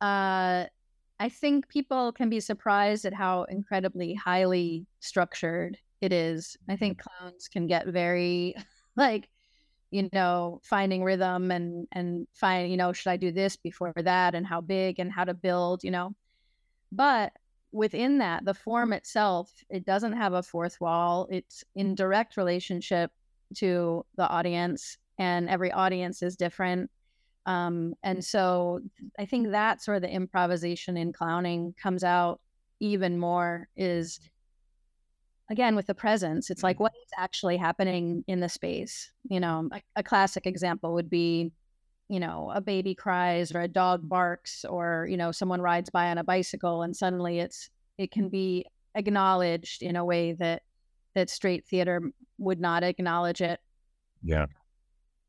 uh 0.00 0.64
I 1.18 1.28
think 1.28 1.68
people 1.68 2.12
can 2.12 2.30
be 2.30 2.40
surprised 2.40 3.04
at 3.04 3.12
how 3.12 3.42
incredibly 3.50 4.14
highly 4.14 4.86
structured 5.00 5.76
it 6.00 6.10
is. 6.10 6.56
I 6.70 6.76
think 6.76 7.02
clowns 7.02 7.48
can 7.48 7.66
get 7.66 7.86
very 7.86 8.54
like 8.96 9.28
you 9.90 10.08
know 10.12 10.60
finding 10.62 11.02
rhythm 11.02 11.50
and 11.50 11.86
and 11.92 12.26
find 12.32 12.70
you 12.70 12.76
know 12.76 12.92
should 12.92 13.10
i 13.10 13.16
do 13.16 13.32
this 13.32 13.56
before 13.56 13.92
that 13.96 14.34
and 14.34 14.46
how 14.46 14.60
big 14.60 14.98
and 14.98 15.12
how 15.12 15.24
to 15.24 15.34
build 15.34 15.82
you 15.84 15.90
know? 15.90 16.14
But 16.92 17.32
within 17.72 18.18
that 18.18 18.44
the 18.44 18.54
form 18.54 18.92
itself 18.92 19.52
it 19.68 19.84
doesn't 19.84 20.14
have 20.14 20.32
a 20.32 20.42
fourth 20.42 20.80
wall. 20.80 21.28
It's 21.30 21.64
in 21.74 21.94
direct 21.94 22.36
relationship 22.36 23.12
to 23.56 24.04
the 24.16 24.28
audience 24.28 24.98
and 25.18 25.48
every 25.48 25.70
audience 25.72 26.22
is 26.22 26.36
different. 26.36 26.90
Um 27.46 27.94
and 28.02 28.24
so 28.24 28.80
i 29.18 29.24
think 29.24 29.50
that's 29.50 29.88
where 29.88 30.00
the 30.00 30.10
improvisation 30.10 30.96
in 30.96 31.12
clowning 31.12 31.74
comes 31.80 32.04
out 32.04 32.40
even 32.80 33.18
more 33.18 33.68
is 33.76 34.20
again 35.50 35.76
with 35.76 35.86
the 35.86 35.94
presence 35.94 36.48
it's 36.48 36.62
like 36.62 36.76
mm-hmm. 36.76 36.84
what 36.84 36.92
is 37.04 37.10
actually 37.18 37.56
happening 37.56 38.24
in 38.26 38.40
the 38.40 38.48
space 38.48 39.10
you 39.28 39.40
know 39.40 39.68
a, 39.72 39.82
a 39.96 40.02
classic 40.02 40.46
example 40.46 40.94
would 40.94 41.10
be 41.10 41.52
you 42.08 42.18
know 42.18 42.50
a 42.54 42.60
baby 42.60 42.94
cries 42.94 43.54
or 43.54 43.60
a 43.60 43.68
dog 43.68 44.08
barks 44.08 44.64
or 44.64 45.06
you 45.08 45.16
know 45.16 45.30
someone 45.30 45.60
rides 45.60 45.90
by 45.90 46.10
on 46.10 46.18
a 46.18 46.24
bicycle 46.24 46.82
and 46.82 46.96
suddenly 46.96 47.38
it's 47.38 47.70
it 47.98 48.10
can 48.10 48.28
be 48.28 48.64
acknowledged 48.94 49.82
in 49.82 49.94
a 49.94 50.04
way 50.04 50.32
that 50.32 50.62
that 51.14 51.30
straight 51.30 51.66
theater 51.66 52.02
would 52.38 52.60
not 52.60 52.82
acknowledge 52.82 53.40
it. 53.40 53.60
Yeah. 54.22 54.46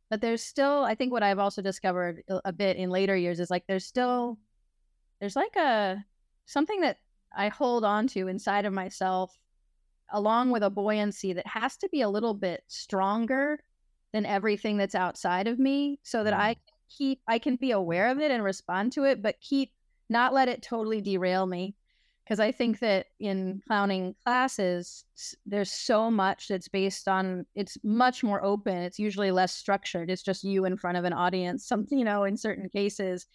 But 0.10 0.22
there's 0.22 0.44
still 0.44 0.84
i 0.84 0.94
think 0.94 1.12
what 1.14 1.24
i've 1.24 1.40
also 1.40 1.62
discovered 1.62 2.24
a- 2.28 2.42
a 2.46 2.52
bit 2.52 2.76
in 2.76 2.90
later 2.90 3.16
years 3.16 3.40
is 3.40 3.50
like 3.50 3.64
there's 3.68 3.86
still 3.86 4.38
there's 5.20 5.38
like 5.38 5.56
a 5.56 6.04
something 6.48 6.82
that 6.82 6.98
i 7.34 7.48
hold 7.48 7.86
on 7.86 8.08
to 8.08 8.28
inside 8.28 8.66
of 8.66 8.74
myself 8.74 9.40
along 10.12 10.52
with 10.52 10.63
a 10.63 10.69
buoyancy 10.69 11.34
that 11.34 11.47
has 11.47 11.78
to 11.78 11.89
be 11.89 12.02
a 12.02 12.10
little 12.10 12.34
bit 12.34 12.63
stronger 12.67 13.60
than 14.13 14.26
everything 14.26 14.78
that's 14.78 14.95
outside 14.95 15.47
of 15.47 15.60
me 15.60 16.00
so 16.04 16.24
that 16.24 16.34
i 16.34 16.54
mm. 16.54 16.56
can 16.56 16.78
keep 16.89 17.21
i 17.28 17.39
can 17.39 17.56
be 17.56 17.71
aware 17.71 18.10
of 18.10 18.19
it 18.19 18.32
and 18.32 18.43
respond 18.43 18.91
to 18.91 19.04
it 19.04 19.21
but 19.21 19.39
keep 19.41 19.71
not 20.12 20.34
let 20.34 20.50
it 20.50 20.62
totally 20.62 21.02
derail 21.02 21.47
me. 21.47 21.74
Because 22.24 22.39
i 22.39 22.52
think 22.52 22.80
that 22.80 23.08
in 23.19 23.62
clowning 23.67 24.15
classes 24.24 25.04
there's 25.45 25.71
so 25.71 26.12
much 26.12 26.47
that's 26.47 26.67
based 26.67 27.08
on 27.08 27.45
it's 27.56 27.78
much 27.84 28.24
more 28.24 28.43
open 28.43 28.78
it's 28.78 29.00
usually 29.00 29.32
less 29.32 29.54
structured 29.54 30.10
it's 30.10 30.21
just 30.21 30.43
you 30.43 30.65
in 30.65 30.78
front 30.78 30.97
of 30.97 31.04
an 31.04 31.13
audience 31.13 31.65
something 31.65 31.97
you 31.97 32.06
know 32.06 32.24
in 32.24 32.38
certain 32.38 32.69
cases. 32.69 33.26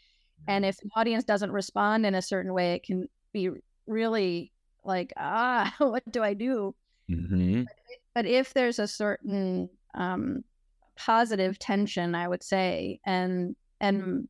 And 0.49 0.65
if 0.65 0.81
an 0.83 0.91
audience 0.95 1.25
doesn't 1.25 1.51
respond 1.51 2.07
in 2.07 2.15
a 2.15 2.23
certain 2.23 2.55
way 2.55 2.75
it 2.75 2.85
can 2.85 3.09
be 3.33 3.51
really 3.87 4.53
like 4.87 5.13
ah 5.17 5.75
what 5.79 6.03
do 6.11 6.23
i 6.23 6.35
do? 6.35 6.75
Hmm 7.09 7.65
but 8.17 8.25
if 8.25 8.55
there's 8.55 8.79
a 8.79 8.89
certain 8.89 9.69
um, 9.95 10.43
positive 10.97 11.59
tension 11.59 12.15
i 12.15 12.27
would 12.27 12.43
say 12.43 12.99
and 13.05 13.55
and 13.81 14.27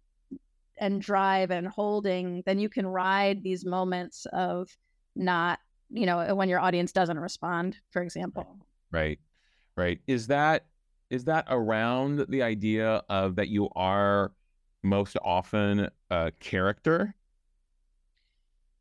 and 0.78 1.00
drive 1.00 1.50
and 1.52 1.68
holding 1.68 2.42
then 2.44 2.58
you 2.58 2.68
can 2.68 2.86
ride 2.86 3.42
these 3.42 3.64
moments 3.64 4.26
of 4.32 4.68
not 5.14 5.60
you 5.88 6.04
know 6.04 6.34
when 6.34 6.48
your 6.48 6.58
audience 6.58 6.92
doesn't 6.92 7.18
respond 7.18 7.76
for 7.90 8.02
example. 8.02 8.58
right 8.90 9.20
right. 9.76 10.00
Is 10.08 10.26
that 10.26 10.66
is 11.10 11.24
that 11.24 11.46
around 11.48 12.26
the 12.28 12.42
idea 12.42 13.02
of 13.08 13.36
that 13.36 13.48
you 13.48 13.68
are 13.76 14.32
most 14.82 15.16
often 15.22 15.88
a 16.10 16.32
character? 16.40 17.14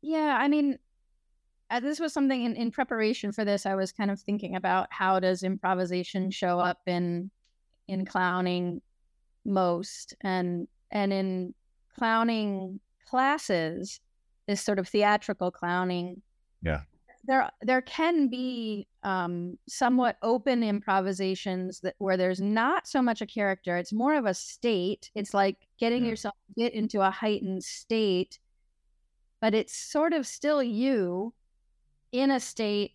Yeah 0.02 0.36
i 0.40 0.48
mean 0.48 0.78
uh, 1.70 1.80
this 1.80 1.98
was 1.98 2.12
something 2.12 2.44
in, 2.44 2.54
in 2.54 2.70
preparation 2.70 3.32
for 3.32 3.44
this 3.44 3.66
i 3.66 3.74
was 3.74 3.92
kind 3.92 4.10
of 4.10 4.20
thinking 4.20 4.56
about 4.56 4.86
how 4.90 5.18
does 5.20 5.42
improvisation 5.42 6.30
show 6.30 6.58
up 6.58 6.78
in 6.86 7.30
in 7.88 8.04
clowning 8.04 8.80
most 9.44 10.14
and 10.22 10.66
and 10.90 11.12
in 11.12 11.54
clowning 11.98 12.78
classes 13.08 14.00
this 14.46 14.60
sort 14.60 14.78
of 14.78 14.88
theatrical 14.88 15.50
clowning 15.50 16.20
Yeah. 16.62 16.82
there 17.24 17.48
there 17.62 17.82
can 17.82 18.28
be 18.28 18.86
um 19.02 19.56
somewhat 19.68 20.16
open 20.22 20.62
improvisations 20.62 21.80
that 21.80 21.94
where 21.98 22.16
there's 22.16 22.40
not 22.40 22.86
so 22.86 23.00
much 23.02 23.22
a 23.22 23.26
character 23.26 23.76
it's 23.76 23.92
more 23.92 24.14
of 24.16 24.26
a 24.26 24.34
state 24.34 25.10
it's 25.14 25.32
like 25.34 25.56
getting 25.78 26.02
Yeah. 26.04 26.10
yourself 26.10 26.34
get 26.56 26.72
into 26.72 27.00
a 27.00 27.10
heightened 27.10 27.62
state 27.62 28.38
but 29.40 29.54
it's 29.54 29.76
sort 29.76 30.12
of 30.12 30.26
still 30.26 30.62
you 30.62 31.32
in 32.12 32.30
a 32.30 32.40
state 32.40 32.92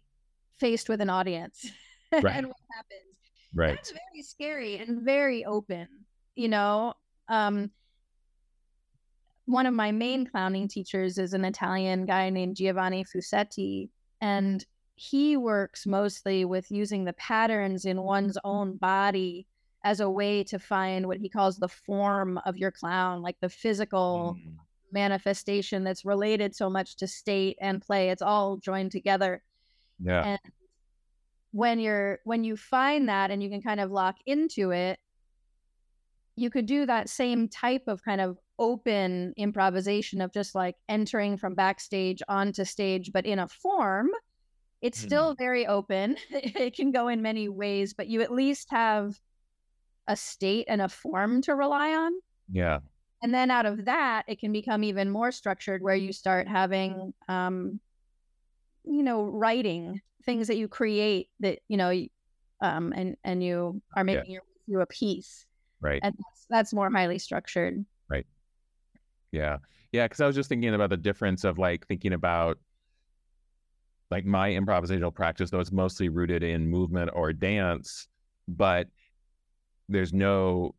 faced 0.60 0.90
with 0.90 1.02
an 1.02 1.10
audience 1.10 1.70
Right. 2.12 2.36
and 2.36 2.48
what 2.48 2.56
happens. 2.76 3.16
Right. 3.54 3.76
That's 3.76 3.92
very 3.92 4.24
scary 4.24 4.78
and 4.78 5.02
very 5.02 5.46
open 5.46 5.88
you 6.36 6.48
know? 6.50 6.94
Um 7.28 7.72
one 9.46 9.66
of 9.66 9.74
my 9.74 9.92
main 9.92 10.26
clowning 10.26 10.68
teachers 10.68 11.18
is 11.18 11.34
an 11.34 11.44
italian 11.44 12.06
guy 12.06 12.30
named 12.30 12.56
giovanni 12.56 13.04
fusetti 13.04 13.90
and 14.22 14.66
he 14.96 15.36
works 15.36 15.86
mostly 15.88 16.46
with 16.46 16.70
using 16.72 17.04
the 17.06 17.14
patterns 17.14 17.86
in 17.86 18.02
one's 18.04 18.38
own 18.44 18.78
body 18.78 19.48
as 19.84 20.00
a 20.00 20.10
way 20.10 20.44
to 20.44 20.60
find 20.60 21.08
what 21.08 21.18
he 21.18 21.28
calls 21.28 21.58
the 21.58 21.68
form 21.68 22.38
of 22.46 22.56
your 22.56 22.72
clown 22.72 23.22
like 23.22 23.36
the 23.42 23.50
physical 23.50 24.38
Mm, 24.40 24.56
manifestation 24.94 25.84
that's 25.84 26.06
related 26.06 26.56
so 26.56 26.70
much 26.70 26.96
to 26.98 27.08
state 27.08 27.58
and 27.62 27.82
play 27.82 28.10
it's 28.10 28.22
all 28.22 28.58
joined 28.58 28.92
together 28.92 29.44
yeah 30.00 30.24
and 30.26 30.40
when 31.52 31.80
you're 31.80 32.20
when 32.24 32.44
you 32.44 32.56
find 32.56 33.10
that 33.10 33.30
and 33.32 33.44
you 33.44 33.50
can 33.50 33.62
kind 33.62 33.80
of 33.80 33.92
lock 33.92 34.16
into 34.26 34.72
it 34.72 35.00
you 36.36 36.50
could 36.50 36.66
do 36.66 36.86
that 36.86 37.10
same 37.10 37.48
type 37.48 37.84
of 37.88 38.04
kind 38.04 38.22
of 38.22 38.38
open 38.58 39.34
improvisation 39.38 40.22
of 40.22 40.32
just 40.32 40.56
like 40.56 40.76
entering 40.88 41.38
from 41.38 41.56
backstage 41.56 42.22
onto 42.28 42.64
stage, 42.64 43.12
but 43.12 43.26
in 43.26 43.40
a 43.40 43.48
form. 43.48 44.10
It's 44.82 45.00
Mhm. 45.00 45.04
still 45.04 45.36
very 45.36 45.68
open. 45.68 46.18
it 46.32 46.76
can 46.76 46.92
go 46.92 47.08
in 47.08 47.22
many 47.22 47.50
ways, 47.50 47.94
but 47.94 48.08
you 48.08 48.22
at 48.22 48.32
least 48.32 48.70
have 48.72 49.20
a 50.08 50.16
state 50.18 50.66
and 50.70 50.82
a 50.82 50.90
form 50.90 51.42
to 51.44 51.56
rely 51.56 51.94
on. 51.96 52.14
Yeah. 52.52 52.80
And 53.22 53.34
then 53.34 53.52
out 53.52 53.66
of 53.66 53.86
that, 53.86 54.24
it 54.28 54.40
can 54.40 54.52
become 54.52 54.84
even 54.84 55.10
more 55.10 55.32
structured 55.32 55.82
where 55.82 55.96
you 55.96 56.12
start 56.12 56.48
having, 56.48 57.14
um, 57.28 57.80
you 58.84 59.04
know, 59.04 59.24
writing 59.24 60.02
things 60.26 60.48
that 60.48 60.58
you 60.58 60.68
create 60.68 61.30
that, 61.40 61.60
you 61.68 61.78
know, 61.78 61.90
um, 62.62 62.94
and, 62.96 63.16
and 63.24 63.44
you 63.44 63.82
are 63.96 64.02
Yeah. 64.02 64.16
making 64.16 64.32
your 64.32 64.42
way 64.42 64.62
through 64.66 64.82
a 64.82 64.88
piece. 64.88 65.46
Right. 65.82 66.00
And 66.04 66.16
that's, 66.18 66.46
that's 66.50 66.74
more 66.74 66.90
highly 66.90 67.20
structured. 67.20 67.86
Right. 68.10 68.26
Yeah. 69.32 69.58
Yeah. 69.92 70.08
Cause 70.08 70.20
I 70.20 70.26
was 70.26 70.36
just 70.36 70.50
thinking 70.50 70.74
about 70.74 70.90
the 70.90 70.98
difference 70.98 71.44
of 71.44 71.58
like 71.60 71.86
thinking 71.88 72.14
about 72.14 72.60
like 74.10 74.26
my 74.26 74.50
improvisational 74.52 75.14
practice, 75.14 75.52
though 75.52 75.60
it's 75.60 75.72
mostly 75.72 76.10
rooted 76.10 76.44
in 76.44 76.70
movement 76.70 77.12
or 77.14 77.34
dance, 77.34 78.08
but 78.48 78.88
there's 79.90 80.12
no, 80.12 80.76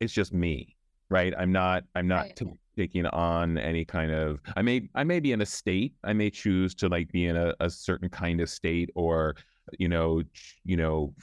it's 0.00 0.12
just 0.12 0.32
me, 0.32 0.73
right? 1.10 1.32
I'm 1.38 1.52
not, 1.52 1.84
I'm 1.94 2.08
not 2.08 2.26
Right. 2.26 2.42
taking 2.76 3.06
on 3.06 3.58
any 3.58 3.84
kind 3.84 4.10
of, 4.10 4.40
I 4.56 4.62
may, 4.62 4.88
I 4.94 5.04
may 5.04 5.20
be 5.20 5.32
in 5.32 5.40
a 5.42 5.46
state, 5.46 5.94
I 6.02 6.12
may 6.12 6.30
choose 6.30 6.74
to 6.76 6.88
like 6.88 7.10
be 7.12 7.26
in 7.26 7.36
a, 7.36 7.54
a 7.60 7.70
certain 7.70 8.08
kind 8.08 8.40
of 8.40 8.48
state 8.50 8.90
or, 8.94 9.36
you 9.78 9.88
know, 9.88 10.22
ch- 10.22 10.60
you 10.64 10.76
know, 10.76 11.14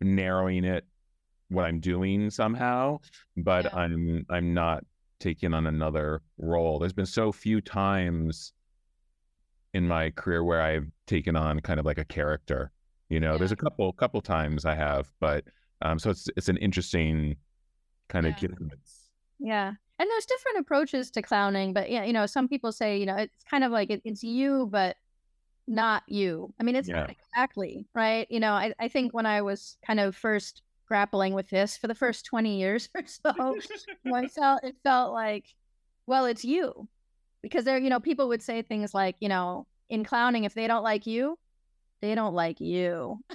narrowing 0.00 0.64
it 0.64 0.86
what 1.48 1.64
I'm 1.64 1.80
doing 1.80 2.30
somehow, 2.30 2.98
but 3.36 3.64
Yeah. 3.66 3.76
I'm, 3.76 4.24
I'm 4.30 4.54
not 4.54 4.84
taking 5.20 5.54
on 5.54 5.66
another 5.66 6.22
role. 6.38 6.78
There's 6.78 6.92
been 6.92 7.06
so 7.06 7.32
few 7.32 7.60
times 7.60 8.52
in 9.72 9.88
my 9.88 10.10
career 10.10 10.44
where 10.44 10.62
I've 10.62 10.86
taken 11.06 11.34
on 11.36 11.60
kind 11.60 11.80
of 11.80 11.86
like 11.86 11.98
a 11.98 12.04
character. 12.04 12.70
You 13.08 13.20
know, 13.20 13.36
there's 13.38 13.52
a 13.52 13.56
couple 13.56 13.92
couple 13.92 14.20
times 14.20 14.64
I 14.64 14.74
have, 14.74 15.10
but 15.20 15.44
um, 15.82 15.98
so 15.98 16.10
it's 16.10 16.28
it's 16.36 16.48
an 16.48 16.56
interesting 16.58 17.36
kind 18.08 18.26
of 18.26 18.32
Yeah. 18.34 18.48
difference. 18.48 19.03
Yeah. 19.38 19.72
And 19.98 20.10
there's 20.10 20.26
different 20.26 20.58
approaches 20.58 21.10
to 21.12 21.22
clowning, 21.22 21.72
but 21.72 21.90
yeah, 21.90 22.04
you 22.04 22.12
know, 22.12 22.26
some 22.26 22.48
people 22.48 22.72
say, 22.72 22.98
you 22.98 23.06
know, 23.06 23.16
it's 23.16 23.44
kind 23.48 23.62
of 23.62 23.70
like 23.70 23.90
it, 23.90 24.02
it's 24.04 24.24
you, 24.24 24.68
but 24.70 24.96
not 25.66 26.02
you. 26.08 26.52
I 26.60 26.64
mean, 26.64 26.76
it's 26.76 26.88
not 26.88 27.10
exactly 27.10 27.86
right. 27.94 28.26
You 28.30 28.40
know, 28.40 28.52
I, 28.52 28.74
I 28.78 28.88
think 28.88 29.14
when 29.14 29.26
I 29.26 29.42
was 29.42 29.76
kind 29.86 30.00
of 30.00 30.16
first 30.16 30.62
grappling 30.86 31.32
with 31.32 31.48
this 31.48 31.76
for 31.76 31.86
the 31.86 31.94
first 31.94 32.26
20 32.26 32.58
years 32.58 32.88
or 32.94 33.02
so, 33.06 33.56
I 34.12 34.26
felt 34.28 34.64
it 34.64 34.76
felt 34.82 35.12
like, 35.12 35.46
well, 36.06 36.26
it's 36.26 36.44
you. 36.44 36.88
Because 37.42 37.64
there, 37.64 37.78
you 37.78 37.90
know, 37.90 38.00
people 38.00 38.28
would 38.28 38.42
say 38.42 38.62
things 38.62 38.94
like, 38.94 39.16
you 39.20 39.28
know, 39.28 39.66
in 39.90 40.04
clowning, 40.04 40.44
if 40.44 40.54
they 40.54 40.66
don't 40.66 40.82
like 40.82 41.06
you, 41.06 41.38
they 42.00 42.14
don't 42.14 42.34
like 42.34 42.60
you. 42.60 43.18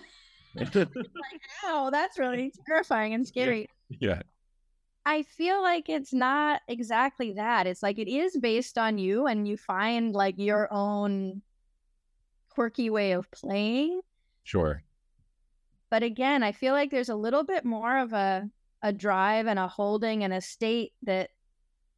Like, 0.55 1.41
ow, 1.63 1.89
that's 1.91 2.17
really 2.17 2.51
terrifying 2.67 3.13
and 3.13 3.25
scary. 3.25 3.69
yeah, 3.87 4.23
I 5.05 5.23
feel 5.23 5.61
like 5.61 5.89
it's 5.89 6.13
not 6.13 6.61
exactly 6.67 7.33
that. 7.33 7.67
It's 7.67 7.81
like 7.81 7.99
it 7.99 8.09
is 8.09 8.37
based 8.37 8.77
on 8.77 8.97
you 8.97 9.27
and 9.27 9.47
you 9.47 9.57
find 9.57 10.13
like 10.13 10.35
your 10.37 10.71
own 10.71 11.41
quirky 12.49 12.89
way 12.89 13.13
of 13.13 13.29
playing. 13.31 14.01
sure. 14.43 14.83
But 15.89 16.03
again, 16.03 16.43
I 16.43 16.51
feel 16.51 16.73
like 16.73 16.91
there's 16.91 17.09
a 17.09 17.15
little 17.15 17.43
bit 17.43 17.65
more 17.65 17.97
of 17.97 18.13
a 18.13 18.47
a 18.81 18.93
drive 18.93 19.47
and 19.47 19.59
a 19.59 19.67
holding 19.67 20.23
and 20.23 20.33
a 20.33 20.41
state 20.41 20.93
that 21.03 21.31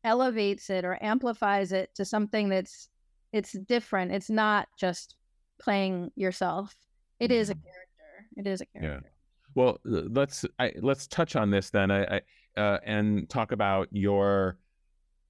elevates 0.04 0.70
it 0.70 0.84
or 0.84 0.98
amplifies 1.02 1.72
it 1.72 1.94
to 1.96 2.06
something 2.06 2.50
that's 2.50 2.90
it's 3.34 3.54
different. 3.54 4.12
It's 4.12 4.30
not 4.30 4.68
just 4.78 5.16
playing 5.60 6.12
yourself. 6.16 6.76
It 7.20 7.32
is 7.32 7.50
a 7.50 7.56
mm-hmm. 7.56 7.64
character. 7.64 8.28
It 8.38 8.48
is 8.48 8.62
a 8.62 8.66
character. 8.66 9.02
Yeah. 9.04 9.10
Well, 9.54 9.80
let's 9.84 10.46
I, 10.60 10.72
let's 10.82 11.08
touch 11.08 11.36
on 11.36 11.52
this 11.52 11.70
then, 11.70 11.92
I, 11.92 12.04
I 12.04 12.22
uh, 12.58 12.78
and 12.84 13.30
talk 13.30 13.52
about 13.52 13.88
your 13.92 14.58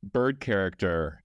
bird 0.04 0.40
character, 0.40 1.24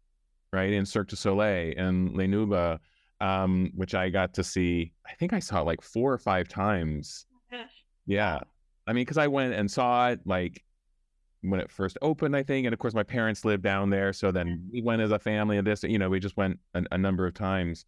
right, 0.52 0.72
in 0.72 0.84
Cirque 0.84 1.08
du 1.08 1.16
Soleil 1.16 1.74
and 1.76 2.16
La 2.16 2.24
Nouba, 2.24 2.78
um, 3.20 3.70
which 3.74 3.94
I 3.94 4.10
got 4.10 4.34
to 4.34 4.44
see. 4.44 4.92
I 5.06 5.14
think 5.14 5.32
I 5.32 5.38
saw 5.38 5.60
it 5.60 5.66
like 5.66 5.82
four 5.82 6.12
or 6.12 6.18
five 6.18 6.48
times. 6.48 7.26
Yeah, 8.06 8.40
I 8.86 8.92
mean, 8.92 9.02
because 9.02 9.18
I 9.18 9.26
went 9.26 9.54
and 9.54 9.70
saw 9.70 10.10
it 10.10 10.20
like 10.24 10.62
when 11.42 11.60
it 11.60 11.70
first 11.70 11.98
opened, 12.02 12.36
I 12.36 12.42
think, 12.42 12.66
and 12.66 12.72
of 12.72 12.78
course 12.78 12.94
my 12.94 13.02
parents 13.02 13.44
lived 13.44 13.62
down 13.62 13.90
there, 13.90 14.12
so 14.12 14.30
then 14.30 14.68
we 14.72 14.82
went 14.82 15.02
as 15.02 15.12
a 15.12 15.18
family. 15.18 15.58
And 15.58 15.66
this, 15.66 15.82
you 15.82 15.98
know, 15.98 16.08
we 16.08 16.20
just 16.20 16.36
went 16.36 16.58
a, 16.74 16.84
a 16.92 16.98
number 16.98 17.26
of 17.26 17.34
times. 17.34 17.84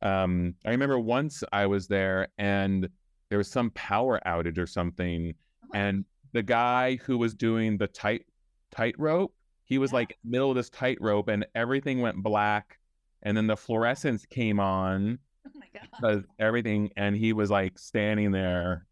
Um, 0.00 0.54
I 0.64 0.70
remember 0.70 0.98
once 0.98 1.42
I 1.52 1.66
was 1.66 1.88
there 1.88 2.28
and 2.38 2.88
there 3.28 3.38
was 3.38 3.48
some 3.48 3.70
power 3.70 4.20
outage 4.26 4.58
or 4.58 4.66
something, 4.66 5.34
and 5.74 6.04
the 6.32 6.42
guy 6.42 6.96
who 6.96 7.18
was 7.18 7.34
doing 7.34 7.78
the 7.78 7.86
tight 7.86 8.22
tightrope, 8.70 9.34
he 9.64 9.78
was 9.78 9.90
Yeah. 9.90 9.96
like 9.96 10.18
middle 10.24 10.50
of 10.50 10.56
this 10.56 10.70
tightrope, 10.70 11.28
and 11.28 11.46
everything 11.54 12.00
went 12.00 12.22
black, 12.22 12.78
and 13.22 13.36
then 13.36 13.46
the 13.46 13.56
fluorescence 13.56 14.24
came 14.26 14.60
on 14.60 15.18
Oh 15.46 15.50
my 15.54 15.66
god. 15.72 15.88
because 15.90 16.24
everything, 16.38 16.90
and 16.96 17.16
he 17.16 17.32
was 17.32 17.50
like 17.50 17.78
standing 17.78 18.30
there 18.32 18.86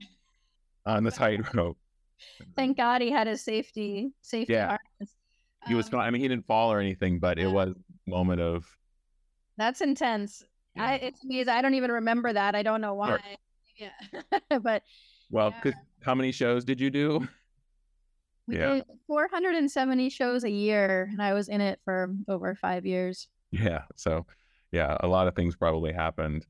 on 0.85 1.05
the 1.05 1.11
tightrope. 1.64 1.79
Thank 2.55 2.77
God 2.79 3.03
he 3.03 3.11
had 3.11 3.27
his 3.27 3.42
safety 3.42 4.12
safety 4.22 4.55
Yeah. 4.55 4.66
harness. 4.68 5.14
He 5.66 5.75
was 5.75 5.87
Um, 5.87 5.92
fine. 5.92 6.01
I 6.07 6.11
mean, 6.11 6.22
he 6.22 6.29
didn't 6.29 6.46
fall 6.46 6.72
or 6.72 6.81
anything, 6.81 7.18
but 7.18 7.38
it 7.38 7.49
was 7.49 7.70
a 7.70 8.11
moment 8.11 8.40
of 8.40 8.64
That's 9.59 9.81
intense. 9.81 10.44
I 10.77 10.96
Yeah. 10.96 11.07
it's 11.07 11.25
me. 11.25 11.44
I 11.46 11.62
don't 11.62 11.75
even 11.75 11.90
remember 11.90 12.33
that. 12.33 12.55
I 12.55 12.62
don't 12.62 12.81
know 12.81 12.94
why. 12.94 13.09
Sure. 13.09 13.20
Yeah, 14.51 14.59
but 14.59 14.83
well. 15.31 15.51
Yeah. 15.64 15.72
How 16.07 16.14
many 16.14 16.33
shows 16.33 16.64
did 16.64 16.81
you 16.81 16.88
do? 16.88 17.29
we 18.47 18.57
Yeah. 18.57 18.75
did 18.77 18.85
470 19.09 20.09
shows 20.09 20.45
a 20.45 20.51
year, 20.51 21.09
and 21.11 21.21
I 21.21 21.35
was 21.35 21.49
in 21.49 21.61
it 21.61 21.81
for 21.85 22.14
over 22.29 22.55
five 22.55 22.87
years. 22.87 23.29
Yeah. 23.51 23.83
So, 23.97 24.25
yeah, 24.71 24.97
a 25.01 25.09
lot 25.09 25.27
of 25.27 25.35
things 25.35 25.57
probably 25.57 25.92
happened. 25.92 26.47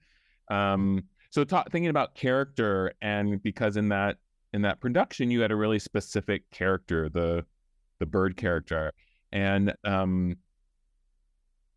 Um, 0.51 1.05
so, 1.31 1.43
ta- 1.43 1.65
thinking 1.71 1.89
about 1.89 2.15
character, 2.15 2.93
and 3.01 3.43
because 3.43 3.77
in 3.77 3.89
that 3.89 4.19
in 4.53 4.63
that 4.63 4.81
production, 4.81 5.31
you 5.31 5.41
had 5.41 5.51
a 5.51 5.57
really 5.57 5.79
specific 5.79 6.49
character, 6.51 7.09
the 7.09 7.45
the 7.99 8.07
bird 8.07 8.37
character, 8.37 8.93
and 9.33 9.75
um, 9.85 10.37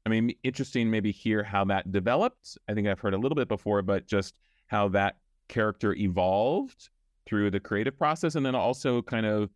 I 0.05 0.09
mean, 0.09 0.33
interesting 0.43 0.89
maybe 0.91 1.11
hear 1.11 1.43
how 1.43 1.65
that 1.65 1.91
developed. 1.91 2.57
I 2.67 2.73
think 2.73 2.87
I've 2.87 2.99
heard 2.99 3.13
a 3.13 3.17
little 3.17 3.35
bit 3.35 3.47
before, 3.47 3.81
but 3.81 4.05
just 4.07 4.37
how 4.67 4.89
that 4.89 5.17
character 5.47 5.93
evolved 5.93 6.89
through 7.29 7.51
the 7.51 7.61
creative 7.61 7.97
process, 7.97 8.35
and 8.35 8.45
then 8.45 8.55
also 8.55 9.01
kind 9.03 9.27
of 9.27 9.51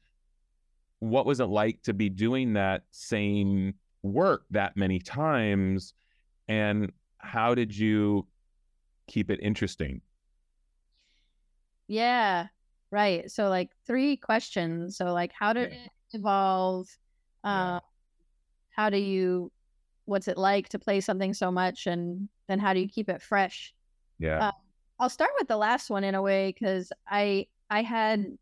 what 0.99 1.25
was 1.25 1.39
it 1.39 1.45
like 1.45 1.81
to 1.83 1.93
be 1.93 2.09
doing 2.09 2.53
that 2.53 2.83
same 2.91 3.73
work 4.03 4.45
that 4.51 4.75
many 4.77 4.99
times 4.99 5.93
and 6.47 6.91
how 7.19 7.55
did 7.55 7.75
you 7.75 8.27
keep 9.07 9.31
it 9.31 9.39
interesting 9.41 10.01
Yeah, 11.88 12.47
right. 12.91 13.29
So 13.31 13.49
like 13.49 13.71
three 13.86 14.17
questions. 14.17 14.97
So 14.97 15.13
like, 15.13 15.31
how 15.33 15.53
did 15.53 15.71
Yeah. 15.71 15.86
it 15.86 15.91
evolve? 16.13 16.88
Yeah. 17.43 17.75
Um, 17.75 17.81
how 18.71 18.89
do 18.89 18.97
you? 18.97 19.51
What's 20.05 20.27
it 20.29 20.38
like 20.38 20.69
to 20.69 20.79
play 20.79 21.01
something 21.01 21.33
so 21.33 21.51
much, 21.51 21.88
and 21.88 22.29
then 22.47 22.59
how 22.59 22.73
do 22.73 22.79
you 22.81 22.89
keep 22.89 23.09
it 23.09 23.21
fresh? 23.21 23.73
yeah 24.19 24.43
Uh, 24.47 24.51
I'll 24.99 25.09
start 25.09 25.31
with 25.39 25.47
the 25.47 25.57
last 25.57 25.89
one 25.89 26.03
in 26.03 26.15
a 26.15 26.21
way 26.21 26.51
because 26.53 26.91
I 27.07 27.47
I 27.69 27.82
had 27.82 28.38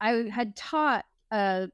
I 0.00 0.28
had 0.30 0.56
taught 0.56 1.04
a 1.30 1.68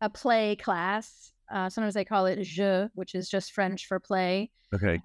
a 0.00 0.10
play 0.10 0.56
class. 0.56 1.32
Uh, 1.52 1.68
sometimes 1.68 1.94
they 1.94 2.04
call 2.04 2.26
it 2.26 2.42
jeu, 2.42 2.88
which 2.94 3.14
is 3.14 3.28
just 3.28 3.52
French 3.52 3.86
for 3.86 4.00
play. 4.00 4.50
okay 4.74 5.00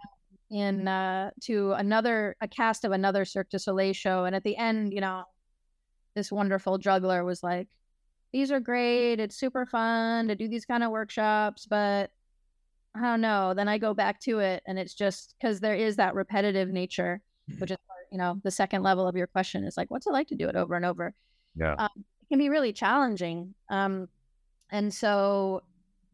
In 0.50 0.88
uh, 0.88 1.32
to 1.42 1.74
another 1.74 2.36
a 2.42 2.48
cast 2.48 2.86
of 2.86 2.92
another 2.92 3.26
Cirque 3.26 3.50
du 3.50 3.60
Soleil 3.60 3.94
show, 3.94 4.26
and 4.26 4.36
at 4.36 4.44
the 4.44 4.58
end, 4.58 4.94
you 4.94 5.02
know, 5.02 5.24
this 6.16 6.32
wonderful 6.32 6.78
juggler 6.78 7.24
was 7.24 7.44
like, 7.44 7.68
"These 8.34 8.52
are 8.52 8.60
great. 8.60 9.20
It's 9.20 9.38
super 9.38 9.66
fun 9.66 10.28
to 10.28 10.36
do 10.36 10.48
these 10.48 10.66
kind 10.66 10.84
of 10.84 10.92
workshops, 10.92 11.68
but 11.70 12.12
I 12.96 13.02
don't 13.02 13.22
know." 13.22 13.54
Then 13.54 13.68
I 13.68 13.78
go 13.78 13.94
back 13.94 14.20
to 14.22 14.40
it, 14.40 14.64
and 14.66 14.80
it's 14.80 14.96
just 14.96 15.36
because 15.40 15.60
there 15.60 15.76
is 15.76 15.98
that 15.98 16.16
repetitive 16.16 16.70
nature 16.70 17.22
which 17.58 17.72
is 17.72 17.78
you 18.12 18.18
know 18.18 18.40
the 18.44 18.52
second 18.52 18.84
level 18.84 19.08
of 19.08 19.16
your 19.16 19.28
question 19.28 19.64
is 19.64 19.78
like 19.78 19.90
what's 19.92 20.08
it 20.08 20.14
like 20.14 20.28
to 20.28 20.36
do 20.36 20.48
it 20.48 20.56
over 20.56 20.76
and 20.76 20.86
over? 20.86 21.14
Yeah. 21.56 21.76
Um, 21.78 21.90
it 21.96 22.28
can 22.30 22.40
be 22.40 22.50
really 22.50 22.74
challenging 22.74 23.54
um, 23.70 24.08
and 24.72 24.94
so 24.94 25.64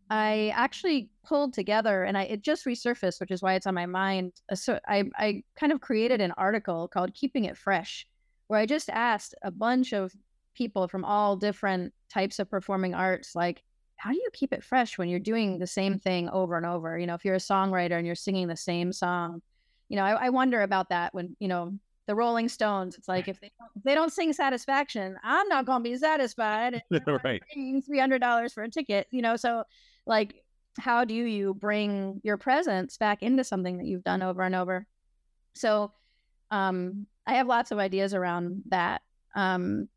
i 0.10 0.54
actually 0.56 1.10
pulled 1.26 1.52
together 1.52 2.04
and 2.04 2.16
i 2.16 2.24
it 2.24 2.44
just 2.44 2.66
resurfaced 2.66 3.20
which 3.20 3.32
is 3.32 3.42
why 3.42 3.56
it's 3.56 3.66
on 3.66 3.74
my 3.74 3.88
mind. 3.88 4.34
Uh, 4.52 4.56
so 4.56 4.80
i 4.88 5.04
i 5.18 5.44
kind 5.60 5.72
of 5.72 5.82
created 5.82 6.22
an 6.22 6.32
article 6.38 6.88
called 6.88 7.14
keeping 7.14 7.46
it 7.46 7.58
fresh 7.58 8.08
where 8.48 8.60
i 8.60 8.66
just 8.66 8.90
asked 8.92 9.34
a 9.42 9.50
bunch 9.50 9.94
of 9.94 10.14
people 10.54 10.88
from 10.88 11.04
all 11.04 11.36
different 11.36 11.92
types 12.08 12.40
of 12.40 12.50
performing 12.50 12.94
arts 12.94 13.36
like 13.36 13.64
how 13.98 14.12
do 14.12 14.18
you 14.18 14.30
keep 14.34 14.54
it 14.54 14.64
fresh 14.64 14.98
when 14.98 15.10
you're 15.10 15.20
doing 15.20 15.58
the 15.58 15.68
same 15.68 15.98
thing 16.00 16.30
over 16.30 16.58
and 16.58 16.66
over? 16.66 16.98
You 16.98 17.08
know, 17.08 17.16
if 17.16 17.26
you're 17.26 17.36
a 17.36 17.40
songwriter 17.40 17.98
and 17.98 18.06
you're 18.06 18.16
singing 18.16 18.48
the 18.48 18.56
same 18.56 18.92
song, 18.92 19.42
you 19.90 19.98
know, 19.98 20.04
I, 20.04 20.26
I 20.26 20.30
wonder 20.30 20.62
about 20.62 20.90
that 20.90 21.14
when, 21.14 21.36
you 21.40 21.48
know, 21.48 21.74
the 22.08 22.16
Rolling 22.16 22.50
Stones, 22.50 22.96
it's 22.96 23.08
like 23.08 23.28
if 23.28 23.40
they 23.42 23.52
don't, 23.60 23.70
if 23.76 23.84
they 23.84 23.96
don't 23.96 24.14
sing 24.14 24.34
satisfaction, 24.34 25.18
I'm 25.24 25.48
not 25.48 25.66
going 25.66 25.84
to 25.84 25.90
be 25.90 25.98
satisfied. 25.98 26.84
right. 27.08 27.42
$300 27.58 28.54
for 28.54 28.64
a 28.64 28.70
ticket, 28.70 29.08
you 29.12 29.22
know, 29.22 29.36
so 29.36 29.64
like, 30.06 30.36
how 30.78 31.06
do 31.06 31.14
you 31.14 31.54
bring 31.54 32.22
your 32.24 32.38
presence 32.38 32.98
back 32.98 33.24
into 33.24 33.44
something 33.44 33.78
that 33.78 33.86
you've 33.86 34.04
done 34.04 34.22
over 34.22 34.44
and 34.44 34.56
over? 34.56 34.86
So, 35.54 35.94
um, 36.52 37.08
I 37.26 37.36
have 37.36 37.48
lots 37.48 37.72
of 37.72 37.80
ideas 37.80 38.14
around 38.14 38.64
that. 38.70 39.02
Um, 39.36 39.88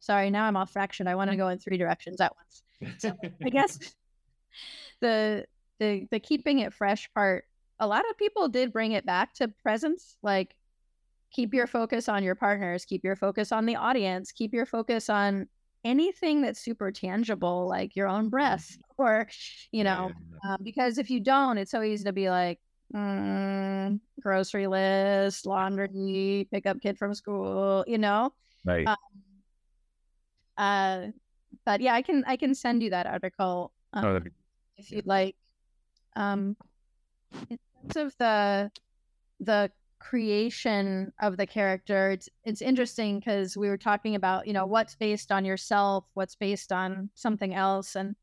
sorry, 0.00 0.30
now 0.30 0.44
I'm 0.44 0.56
off 0.56 0.70
fraction. 0.70 1.06
I 1.06 1.14
want 1.14 1.30
to 1.30 1.36
go 1.36 1.48
in 1.48 1.58
three 1.58 1.76
directions 1.76 2.20
at 2.20 2.32
once. 2.36 2.62
So 2.98 3.16
I 3.44 3.48
guess 3.50 3.78
the 5.00 5.44
the 5.78 6.06
the 6.10 6.20
keeping 6.20 6.60
it 6.60 6.72
fresh 6.72 7.10
part, 7.14 7.44
a 7.80 7.86
lot 7.86 8.08
of 8.08 8.16
people 8.18 8.48
did 8.48 8.72
bring 8.72 8.92
it 8.92 9.06
back 9.06 9.32
to 9.34 9.48
presence, 9.48 10.16
like 10.22 10.54
keep 11.32 11.54
your 11.54 11.66
focus 11.66 12.08
on 12.08 12.22
your 12.22 12.34
partners, 12.34 12.84
keep 12.84 13.02
your 13.02 13.16
focus 13.16 13.50
on 13.50 13.66
the 13.66 13.76
audience, 13.76 14.32
keep 14.32 14.52
your 14.52 14.66
focus 14.66 15.08
on 15.08 15.48
anything 15.82 16.42
that's 16.42 16.60
super 16.60 16.92
tangible, 16.92 17.66
like 17.66 17.96
your 17.96 18.06
own 18.06 18.28
breath, 18.28 18.76
or 18.98 19.26
you 19.72 19.82
know, 19.82 20.12
um, 20.44 20.58
because 20.62 20.98
if 20.98 21.10
you 21.10 21.20
don't, 21.20 21.56
it's 21.56 21.70
so 21.70 21.82
easy 21.82 22.04
to 22.04 22.12
be 22.12 22.28
like, 22.28 22.60
mm, 22.94 23.98
grocery 24.20 24.66
list, 24.66 25.46
laundry, 25.46 26.46
pick 26.52 26.66
up 26.66 26.80
kid 26.82 26.98
from 26.98 27.14
school, 27.14 27.82
you 27.88 27.98
know, 27.98 28.32
right. 28.64 28.86
Um, 28.86 28.96
uh, 30.58 31.06
but 31.64 31.80
yeah, 31.80 31.94
I 31.94 32.02
can 32.02 32.24
I 32.26 32.36
can 32.36 32.54
send 32.54 32.82
you 32.82 32.90
that 32.90 33.06
article 33.06 33.72
um, 33.94 34.04
oh, 34.04 34.20
if 34.76 34.90
you'd 34.92 35.06
like. 35.06 35.34
Um, 36.16 36.56
of 37.96 38.16
the 38.18 38.70
the 39.40 39.70
creation 39.98 41.12
of 41.20 41.36
the 41.36 41.46
character, 41.46 42.10
it's 42.10 42.28
it's 42.44 42.62
interesting 42.62 43.18
because 43.18 43.56
we 43.56 43.68
were 43.68 43.78
talking 43.78 44.14
about 44.14 44.46
you 44.46 44.52
know 44.52 44.66
what's 44.66 44.94
based 44.96 45.32
on 45.32 45.44
yourself, 45.44 46.04
what's 46.14 46.34
based 46.36 46.72
on 46.72 47.10
something 47.14 47.54
else, 47.54 47.96
and 47.96 48.16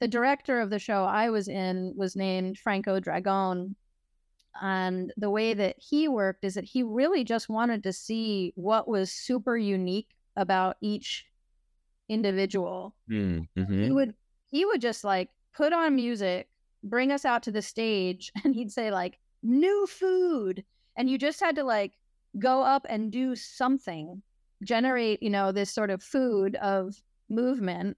the 0.00 0.08
director 0.08 0.60
of 0.60 0.70
the 0.70 0.78
show 0.78 1.04
I 1.04 1.30
was 1.30 1.48
in 1.48 1.94
was 1.96 2.16
named 2.16 2.58
Franco 2.58 2.98
Dragone. 3.00 3.74
And 4.60 5.12
the 5.16 5.30
way 5.30 5.54
that 5.54 5.76
he 5.78 6.08
worked 6.08 6.44
is 6.44 6.54
that 6.54 6.64
he 6.64 6.82
really 6.82 7.24
just 7.24 7.48
wanted 7.48 7.82
to 7.84 7.92
see 7.92 8.52
what 8.54 8.86
was 8.86 9.10
super 9.10 9.56
unique 9.56 10.10
about 10.36 10.76
each 10.80 11.26
individual. 12.08 12.94
Mm, 13.10 13.48
hmm 13.56 13.82
He 13.82 13.90
would 13.90 14.14
he 14.50 14.64
would 14.64 14.80
just 14.80 15.04
like 15.04 15.30
put 15.54 15.72
on 15.72 15.94
music, 15.96 16.48
bring 16.82 17.12
us 17.12 17.24
out 17.24 17.42
to 17.44 17.52
the 17.52 17.62
stage, 17.62 18.32
and 18.44 18.54
he'd 18.54 18.72
say 18.72 18.90
like 18.90 19.18
new 19.42 19.86
food, 19.86 20.64
and 20.96 21.08
you 21.08 21.18
just 21.18 21.40
had 21.40 21.56
to 21.56 21.64
like 21.64 21.92
go 22.38 22.62
up 22.62 22.86
and 22.88 23.12
do 23.12 23.36
something, 23.36 24.22
generate 24.62 25.22
you 25.22 25.30
know 25.30 25.52
this 25.52 25.70
sort 25.70 25.90
of 25.90 26.02
food 26.02 26.56
of 26.56 26.94
movement 27.28 27.96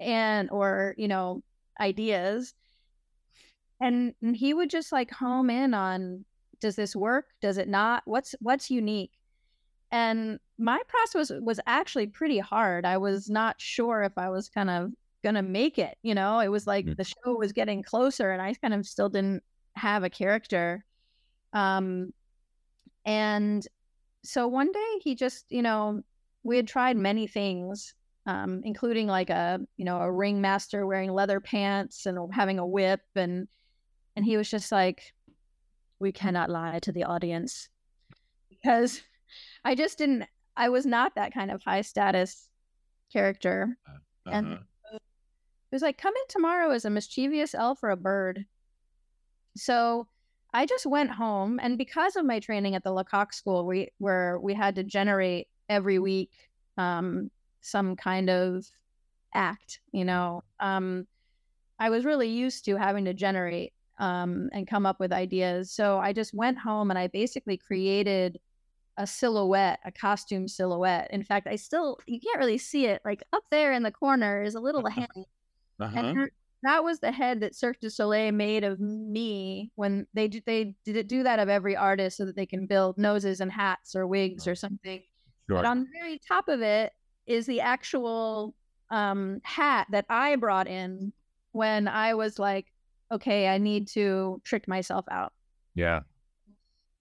and 0.00 0.50
or 0.50 0.94
you 0.98 1.08
know 1.08 1.42
ideas. 1.80 2.54
And, 3.80 4.14
he 4.34 4.54
would 4.54 4.70
just 4.70 4.92
like 4.92 5.10
home 5.10 5.50
in 5.50 5.74
on 5.74 6.24
does 6.60 6.76
this 6.76 6.94
work? 6.94 7.26
Does 7.40 7.58
it 7.58 7.68
not? 7.68 8.02
What's 8.06 8.34
what's 8.40 8.70
unique? 8.70 9.10
And 9.90 10.38
my 10.58 10.80
process 10.88 11.30
was 11.30 11.42
was 11.42 11.60
actually 11.66 12.06
pretty 12.06 12.38
hard. 12.38 12.86
I 12.86 12.98
was 12.98 13.28
not 13.28 13.60
sure 13.60 14.02
if 14.02 14.16
I 14.16 14.30
was 14.30 14.48
kind 14.48 14.70
of 14.70 14.92
gonna 15.22 15.42
make 15.42 15.78
it. 15.78 15.96
You 16.02 16.14
know, 16.14 16.40
it 16.40 16.48
was 16.48 16.66
like 16.66 16.86
mm. 16.86 16.96
the 16.96 17.04
show 17.04 17.36
was 17.36 17.52
getting 17.52 17.82
closer, 17.82 18.30
and 18.32 18.42
I 18.42 18.54
kind 18.54 18.74
of 18.74 18.86
still 18.86 19.08
didn't 19.08 19.42
have 19.74 20.04
a 20.04 20.10
character. 20.10 20.84
Um, 21.52 22.12
and 23.04 23.66
so 24.22 24.46
one 24.48 24.70
day 24.70 24.98
he 25.02 25.14
just, 25.14 25.46
you 25.50 25.62
know, 25.62 26.02
we 26.44 26.56
had 26.56 26.68
tried 26.68 26.96
many 26.96 27.26
things, 27.26 27.94
um, 28.26 28.62
including 28.64 29.06
like 29.06 29.30
a, 29.30 29.60
you 29.76 29.84
know, 29.84 29.98
a 29.98 30.10
ringmaster 30.10 30.86
wearing 30.86 31.12
leather 31.12 31.40
pants 31.40 32.06
and 32.06 32.32
having 32.32 32.58
a 32.58 32.66
whip, 32.66 33.00
and 33.16 33.48
and 34.16 34.24
he 34.24 34.36
was 34.36 34.50
just 34.50 34.72
like, 34.72 35.12
we 35.98 36.12
cannot 36.12 36.50
lie 36.50 36.78
to 36.80 36.92
the 36.92 37.04
audience 37.04 37.68
because 38.50 39.02
I 39.64 39.74
just 39.74 39.98
didn't. 39.98 40.24
I 40.56 40.68
was 40.68 40.84
not 40.84 41.14
that 41.14 41.32
kind 41.32 41.50
of 41.50 41.62
high 41.62 41.80
status 41.80 42.48
character, 43.12 43.76
uh, 43.88 43.92
uh-huh. 43.92 44.36
and 44.36 44.58
it 45.72 45.74
was 45.74 45.82
like, 45.82 45.96
come 45.96 46.12
in 46.14 46.22
tomorrow 46.28 46.70
as 46.70 46.84
a 46.84 46.90
mischievous 46.90 47.54
elf 47.54 47.82
or 47.82 47.88
a 47.88 47.96
bird. 47.96 48.44
So 49.56 50.06
I 50.52 50.66
just 50.66 50.84
went 50.84 51.10
home, 51.10 51.58
and 51.62 51.78
because 51.78 52.14
of 52.14 52.26
my 52.26 52.40
training 52.40 52.74
at 52.74 52.84
the 52.84 52.92
Lecoq 52.92 53.32
School, 53.32 53.66
we 53.66 53.88
where 53.96 54.38
we 54.38 54.52
had 54.52 54.74
to 54.74 54.82
generate 54.82 55.48
every 55.70 55.98
week 55.98 56.30
um, 56.76 57.30
some 57.62 57.96
kind 57.96 58.28
of 58.28 58.66
act, 59.32 59.80
you 59.92 60.04
know. 60.04 60.44
Um, 60.60 61.06
I 61.78 61.88
was 61.88 62.04
really 62.04 62.28
used 62.28 62.66
to 62.66 62.76
having 62.76 63.06
to 63.06 63.14
generate 63.14 63.72
um, 63.98 64.50
and 64.52 64.66
come 64.66 64.84
up 64.84 65.00
with 65.00 65.10
ideas. 65.10 65.70
So 65.70 65.98
I 65.98 66.12
just 66.12 66.34
went 66.34 66.58
home 66.58 66.90
and 66.90 66.98
I 66.98 67.06
basically 67.06 67.56
created 67.56 68.38
a 68.98 69.06
silhouette, 69.06 69.80
a 69.86 69.90
costume 69.90 70.48
silhouette. 70.48 71.08
In 71.10 71.24
fact, 71.24 71.46
I 71.46 71.56
still 71.56 71.98
you 72.06 72.20
can't 72.20 72.38
really 72.38 72.58
see 72.58 72.84
it. 72.84 73.00
Like 73.06 73.22
up 73.32 73.44
there 73.50 73.72
in 73.72 73.82
the 73.82 73.90
corner 73.90 74.42
is 74.42 74.54
a 74.54 74.60
little 74.60 74.86
uh-huh. 74.86 75.06
Uh-huh. 75.82 75.98
and 75.98 76.16
her, 76.16 76.30
that 76.62 76.84
was 76.84 77.00
the 77.00 77.12
head 77.12 77.40
that 77.40 77.54
Cirque 77.54 77.80
du 77.80 77.90
Soleil 77.90 78.32
made 78.32 78.64
of 78.64 78.78
me 78.80 79.70
when 79.74 80.06
they 80.14 80.28
they 80.46 80.74
did 80.84 81.08
do 81.08 81.22
that 81.24 81.38
of 81.38 81.48
every 81.48 81.76
artist 81.76 82.16
so 82.16 82.24
that 82.24 82.36
they 82.36 82.46
can 82.46 82.66
build 82.66 82.98
noses 82.98 83.40
and 83.40 83.50
hats 83.50 83.96
or 83.96 84.06
wigs 84.06 84.46
or 84.46 84.54
something. 84.54 85.02
Sure. 85.48 85.56
But 85.56 85.64
on 85.64 85.80
the 85.80 85.86
very 86.00 86.20
top 86.26 86.48
of 86.48 86.60
it 86.60 86.92
is 87.26 87.46
the 87.46 87.60
actual 87.60 88.54
um, 88.90 89.40
hat 89.44 89.88
that 89.90 90.06
I 90.08 90.36
brought 90.36 90.68
in 90.68 91.12
when 91.50 91.88
I 91.88 92.14
was 92.14 92.38
like, 92.38 92.66
okay, 93.10 93.48
I 93.48 93.58
need 93.58 93.88
to 93.88 94.40
trick 94.44 94.68
myself 94.68 95.04
out. 95.10 95.32
Yeah 95.74 96.00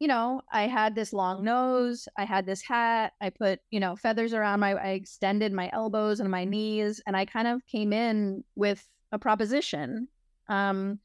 you 0.01 0.07
know, 0.07 0.41
I 0.51 0.63
had 0.63 0.95
this 0.95 1.13
long 1.13 1.43
nose, 1.43 2.07
I 2.17 2.25
had 2.25 2.47
this 2.47 2.63
hat, 2.63 3.13
I 3.21 3.29
put, 3.29 3.59
you 3.69 3.79
know, 3.79 3.95
feathers 3.95 4.33
around 4.33 4.59
my, 4.59 4.73
I 4.73 4.87
extended 4.93 5.53
my 5.53 5.69
elbows 5.71 6.19
and 6.19 6.31
my 6.31 6.43
knees, 6.43 7.03
and 7.05 7.15
I 7.15 7.25
kind 7.25 7.47
of 7.47 7.63
came 7.67 7.93
in 7.93 8.43
with 8.55 8.83
a 9.11 9.19
proposition. 9.19 10.07
Um, 10.49 10.97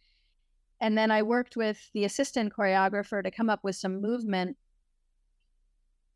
and 0.80 0.96
then 0.96 1.10
I 1.10 1.24
worked 1.24 1.58
with 1.58 1.90
the 1.92 2.06
assistant 2.06 2.54
choreographer 2.56 3.22
to 3.22 3.30
come 3.30 3.50
up 3.50 3.60
with 3.62 3.76
some 3.76 4.00
movement. 4.00 4.56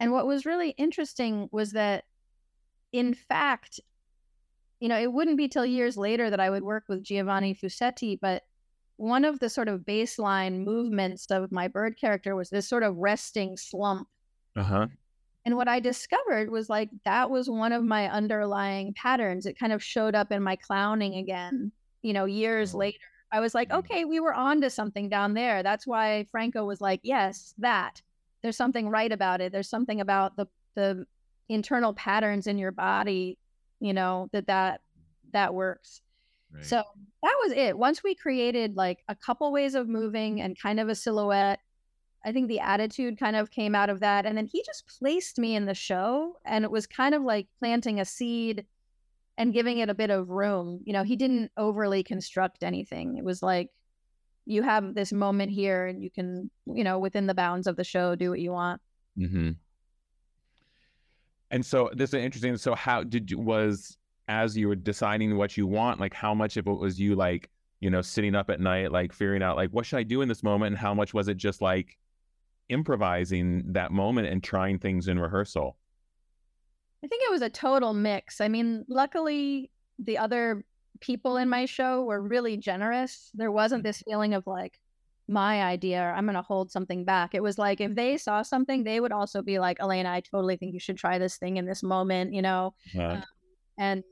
And 0.00 0.10
what 0.10 0.26
was 0.26 0.46
really 0.46 0.70
interesting 0.70 1.50
was 1.52 1.72
that, 1.72 2.04
in 2.94 3.12
fact, 3.12 3.78
you 4.80 4.88
know, 4.88 4.98
it 4.98 5.12
wouldn't 5.12 5.36
be 5.36 5.48
till 5.48 5.66
years 5.66 5.98
later 5.98 6.30
that 6.30 6.40
I 6.40 6.48
would 6.48 6.62
work 6.62 6.84
with 6.88 7.02
Giovanni 7.04 7.54
Fusetti, 7.54 8.18
but 8.18 8.44
one 9.00 9.24
of 9.24 9.38
the 9.38 9.48
sort 9.48 9.66
of 9.66 9.80
baseline 9.80 10.62
movements 10.62 11.30
of 11.30 11.50
my 11.50 11.68
bird 11.68 11.96
character 11.98 12.36
was 12.36 12.50
this 12.50 12.68
sort 12.68 12.82
of 12.82 12.98
resting 12.98 13.56
slump. 13.56 14.06
Uh-huh. 14.56 14.88
And 15.46 15.56
what 15.56 15.68
I 15.68 15.80
discovered 15.80 16.50
was 16.50 16.68
like 16.68 16.90
that 17.06 17.30
was 17.30 17.48
one 17.48 17.72
of 17.72 17.82
my 17.82 18.10
underlying 18.10 18.92
patterns. 18.92 19.46
It 19.46 19.58
kind 19.58 19.72
of 19.72 19.82
showed 19.82 20.14
up 20.14 20.32
in 20.32 20.42
my 20.42 20.54
clowning 20.54 21.14
again, 21.14 21.72
you 22.02 22.12
know, 22.12 22.26
years 22.26 22.74
oh. 22.74 22.78
later. 22.78 22.98
I 23.32 23.40
was 23.40 23.54
like, 23.54 23.70
mm. 23.70 23.78
okay, 23.78 24.04
we 24.04 24.20
were 24.20 24.34
on 24.34 24.60
to 24.60 24.68
something 24.68 25.08
down 25.08 25.32
there. 25.32 25.62
That's 25.62 25.86
why 25.86 26.26
Franco 26.30 26.66
was 26.66 26.82
like, 26.82 27.00
yes, 27.02 27.54
that. 27.56 28.02
There's 28.42 28.56
something 28.58 28.86
right 28.86 29.10
about 29.10 29.40
it. 29.40 29.50
There's 29.50 29.70
something 29.70 30.02
about 30.02 30.36
the 30.36 30.46
the 30.74 31.06
internal 31.48 31.94
patterns 31.94 32.46
in 32.46 32.58
your 32.58 32.72
body, 32.72 33.38
you 33.80 33.94
know, 33.94 34.28
that 34.32 34.48
that 34.48 34.82
that 35.32 35.54
works. 35.54 36.02
So 36.62 36.82
that 37.22 37.36
was 37.44 37.52
it. 37.52 37.78
Once 37.78 38.02
we 38.02 38.14
created 38.14 38.76
like 38.76 38.98
a 39.08 39.14
couple 39.14 39.52
ways 39.52 39.74
of 39.74 39.88
moving 39.88 40.40
and 40.40 40.58
kind 40.58 40.81
of 40.81 40.88
a 40.88 40.94
silhouette, 40.94 41.60
I 42.25 42.33
think 42.33 42.48
the 42.48 42.60
attitude 42.60 43.18
kind 43.18 43.37
of 43.37 43.50
came 43.50 43.75
out 43.75 43.88
of 43.88 44.00
that. 44.00 44.27
And 44.27 44.37
then 44.37 44.46
he 44.46 44.62
just 44.64 44.87
placed 44.98 45.38
me 45.38 45.54
in 45.54 45.66
the 45.66 45.75
show 45.75 46.37
and 46.44 46.64
it 46.64 46.70
was 46.70 46.87
kind 46.87 47.14
of 47.14 47.22
like 47.22 47.46
planting 47.58 48.00
a 48.00 48.04
seed 48.04 48.66
and 49.38 49.54
giving 49.54 49.79
it 49.79 49.88
a 49.88 49.94
bit 49.94 50.10
of 50.10 50.29
room. 50.29 50.81
You 50.85 50.92
know, 50.92 51.02
he 51.02 51.16
didn't 51.16 51.50
overly 51.56 52.02
construct 52.02 52.62
anything. 52.62 53.16
It 53.16 53.25
was 53.25 53.42
like, 53.42 53.70
you 54.44 54.62
have 54.62 54.94
this 54.94 55.12
moment 55.12 55.52
here 55.52 55.87
and 55.87 56.02
you 56.02 56.10
can, 56.10 56.50
you 56.66 56.83
know, 56.85 56.98
within 56.98 57.27
the 57.27 57.35
bounds 57.35 57.66
of 57.66 57.77
the 57.77 57.85
show, 57.85 58.14
do 58.14 58.31
what 58.31 58.40
you 58.40 58.52
want. 58.52 58.83
Mm-hmm. 59.16 59.52
And 61.52 61.64
so 61.64 61.90
this 61.94 62.10
is 62.10 62.14
interesting. 62.14 62.56
So 62.56 62.75
how 62.75 63.02
did 63.02 63.31
you, 63.31 63.38
was 63.38 63.96
as 64.31 64.56
you 64.56 64.68
were 64.68 64.76
deciding 64.76 65.37
what 65.37 65.56
you 65.56 65.66
want, 65.66 65.98
like 65.98 66.14
how 66.14 66.33
much 66.33 66.56
of 66.56 66.68
it 66.68 66.78
was 66.78 67.00
you 67.00 67.16
like, 67.16 67.50
you 67.81 67.90
know, 67.90 68.00
sitting 68.00 68.37
up 68.37 68.48
at 68.48 68.60
night, 68.60 68.92
like 68.92 69.12
figuring 69.12 69.42
out 69.42 69.56
like 69.56 69.70
what 69.70 69.85
should 69.85 69.98
I 69.98 70.04
do 70.04 70.22
in 70.22 70.28
this 70.28 70.44
moment, 70.44 70.68
and 70.68 70.78
how 70.78 70.94
much 70.94 71.12
was 71.12 71.26
it 71.26 71.37
just 71.37 71.60
like 71.60 71.98
improvising 72.68 73.72
that 73.72 73.90
moment 73.90 74.28
and 74.28 74.42
trying 74.42 74.78
things 74.78 75.08
in 75.08 75.18
rehearsal? 75.18 75.76
I 77.02 77.08
think 77.08 77.22
it 77.24 77.31
was 77.33 77.42
a 77.42 77.50
total 77.50 77.92
mix. 77.92 78.40
I 78.40 78.46
mean, 78.46 78.85
luckily 78.88 79.70
the 79.98 80.18
other 80.18 80.64
people 81.00 81.37
in 81.37 81.48
my 81.48 81.64
show 81.64 82.04
were 82.04 82.20
really 82.20 82.56
generous. 82.56 83.31
There 83.35 83.50
wasn't 83.50 83.83
this 83.83 84.02
feeling 84.06 84.35
of 84.35 84.46
like 84.46 84.78
my 85.26 85.62
idea, 85.62 86.12
I'm 86.16 86.24
going 86.24 86.35
to 86.35 86.42
hold 86.42 86.70
something 86.70 87.04
back. 87.04 87.35
It 87.35 87.42
was 87.42 87.58
like 87.58 87.81
if 87.81 87.94
they 87.94 88.16
saw 88.16 88.42
something, 88.42 88.85
they 88.85 89.00
would 89.00 89.12
also 89.12 89.42
be 89.42 89.58
like, 89.58 89.81
Elena, 89.81 90.10
I 90.10 90.20
totally 90.20 90.56
think 90.56 90.74
you 90.74 90.81
should 90.81 90.98
try 90.98 91.18
this 91.18 91.37
thing 91.37 91.56
in 91.56 91.66
this 91.66 91.83
moment, 91.83 92.35
you 92.35 92.42
know? 92.42 92.74
Um, 92.98 93.22
and 93.81 94.04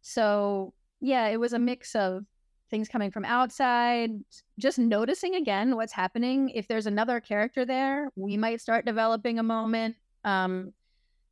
so, 0.00 0.72
yeah, 1.00 1.28
it 1.28 1.38
was 1.38 1.52
a 1.52 1.58
mix 1.58 1.94
of 1.94 2.24
things 2.70 2.88
coming 2.88 3.10
from 3.10 3.26
outside, 3.26 4.10
just 4.58 4.78
noticing 4.78 5.34
again 5.34 5.76
what's 5.76 5.92
happening. 5.92 6.48
If 6.48 6.66
there's 6.66 6.86
another 6.86 7.20
character 7.20 7.66
there, 7.66 8.10
we 8.16 8.38
might 8.38 8.62
start 8.62 8.86
developing 8.86 9.38
a 9.38 9.42
moment. 9.42 9.96
Um, 10.24 10.72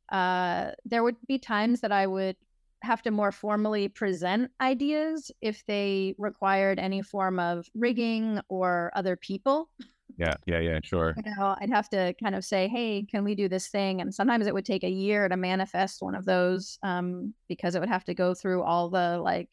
uh, 0.09 0.71
there 0.85 1.01
would 1.01 1.15
be 1.27 1.39
times 1.39 1.81
that 1.81 1.91
I 1.91 2.05
would 2.05 2.35
have 2.83 3.01
to 3.01 3.11
more 3.11 3.31
formally 3.31 3.87
present 3.87 4.51
ideas 4.61 5.31
if 5.41 5.65
they 5.65 6.13
required 6.19 6.77
any 6.77 7.01
form 7.01 7.39
of 7.39 7.67
rigging 7.73 8.39
or 8.47 8.91
other 8.95 9.15
people. 9.15 9.69
Yeah, 10.21 10.35
yeah, 10.45 10.59
yeah, 10.59 10.79
sure. 10.83 11.15
You 11.17 11.33
know, 11.35 11.55
I'd 11.59 11.71
have 11.71 11.89
to 11.89 12.13
kind 12.21 12.35
of 12.35 12.45
say, 12.45 12.67
"Hey, 12.67 13.01
can 13.09 13.23
we 13.23 13.33
do 13.33 13.49
this 13.49 13.67
thing?" 13.69 14.01
And 14.01 14.13
sometimes 14.13 14.45
it 14.45 14.53
would 14.53 14.65
take 14.65 14.83
a 14.83 14.89
year 14.89 15.27
to 15.27 15.35
manifest 15.35 16.03
one 16.03 16.13
of 16.13 16.25
those 16.25 16.77
um, 16.83 17.33
because 17.49 17.73
it 17.73 17.79
would 17.79 17.89
have 17.89 18.03
to 18.05 18.13
go 18.13 18.35
through 18.35 18.61
all 18.61 18.89
the 18.89 19.17
like 19.17 19.49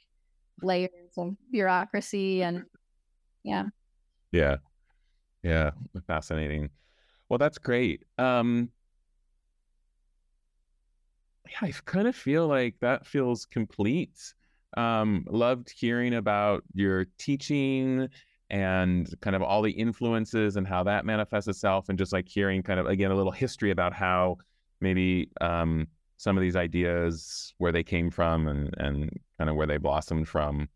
layers 0.60 0.90
of 1.16 1.36
bureaucracy 1.50 2.42
and 2.42 2.64
yeah. 3.44 3.64
Yeah, 4.30 4.56
yeah, 5.42 5.70
fascinating. 6.06 6.68
Well, 7.30 7.38
that's 7.38 7.56
great. 7.56 8.04
Um, 8.18 8.68
yeah, 11.48 11.68
I 11.68 11.72
kind 11.86 12.06
of 12.08 12.14
feel 12.14 12.46
like 12.46 12.76
that 12.80 13.06
feels 13.06 13.46
complete. 13.46 14.34
Um, 14.76 15.24
loved 15.30 15.70
hearing 15.70 16.12
about 16.14 16.62
your 16.74 17.06
teaching 17.16 18.10
and 18.50 19.12
kind 19.20 19.36
of 19.36 19.42
all 19.42 19.62
the 19.62 19.70
influences 19.70 20.56
and 20.56 20.66
how 20.66 20.82
that 20.84 21.04
manifests 21.04 21.48
itself, 21.48 21.88
and 21.88 21.98
just 21.98 22.12
like 22.12 22.28
hearing 22.28 22.62
kind 22.62 22.80
of 22.80 22.86
again 22.86 23.10
a 23.10 23.14
little 23.14 23.32
history 23.32 23.70
about 23.70 23.92
how 23.92 24.36
maybe 24.80 25.30
um, 25.40 25.86
some 26.16 26.36
of 26.36 26.40
these 26.40 26.56
ideas 26.56 27.54
where 27.58 27.72
they 27.72 27.82
came 27.82 28.10
from 28.10 28.48
and 28.48 28.74
and 28.78 29.10
kind 29.38 29.50
of 29.50 29.56
where 29.56 29.66
they 29.66 29.76
blossomed 29.76 30.28
from 30.28 30.68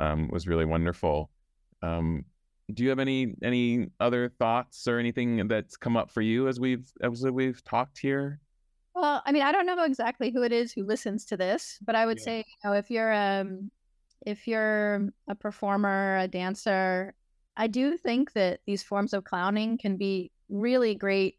um, 0.00 0.28
was 0.28 0.46
really 0.46 0.64
wonderful. 0.64 1.30
Um, 1.82 2.24
do 2.72 2.82
you 2.82 2.88
have 2.88 2.98
any 2.98 3.34
any 3.42 3.88
other 4.00 4.28
thoughts 4.28 4.86
or 4.88 4.98
anything 4.98 5.48
that's 5.48 5.76
come 5.76 5.96
up 5.96 6.10
for 6.10 6.22
you 6.22 6.48
as 6.48 6.60
we've 6.60 6.90
as 7.02 7.24
we've 7.24 7.62
talked 7.64 7.98
here? 7.98 8.40
Well, 8.94 9.22
I 9.24 9.32
mean, 9.32 9.42
I 9.42 9.52
don't 9.52 9.66
know 9.66 9.84
exactly 9.84 10.30
who 10.30 10.42
it 10.42 10.52
is 10.52 10.72
who 10.72 10.84
listens 10.84 11.24
to 11.26 11.36
this, 11.36 11.78
but 11.82 11.94
I 11.94 12.04
would 12.06 12.18
yeah. 12.18 12.24
say, 12.24 12.36
you 12.38 12.70
know, 12.70 12.76
if 12.76 12.90
you're 12.90 13.12
um 13.12 13.70
if 14.26 14.46
you're 14.46 15.08
a 15.28 15.34
performer, 15.34 16.18
a 16.18 16.28
dancer, 16.28 17.14
I 17.56 17.66
do 17.66 17.96
think 17.96 18.32
that 18.32 18.60
these 18.66 18.82
forms 18.82 19.12
of 19.12 19.24
clowning 19.24 19.78
can 19.78 19.96
be 19.96 20.30
really 20.48 20.94
great 20.94 21.38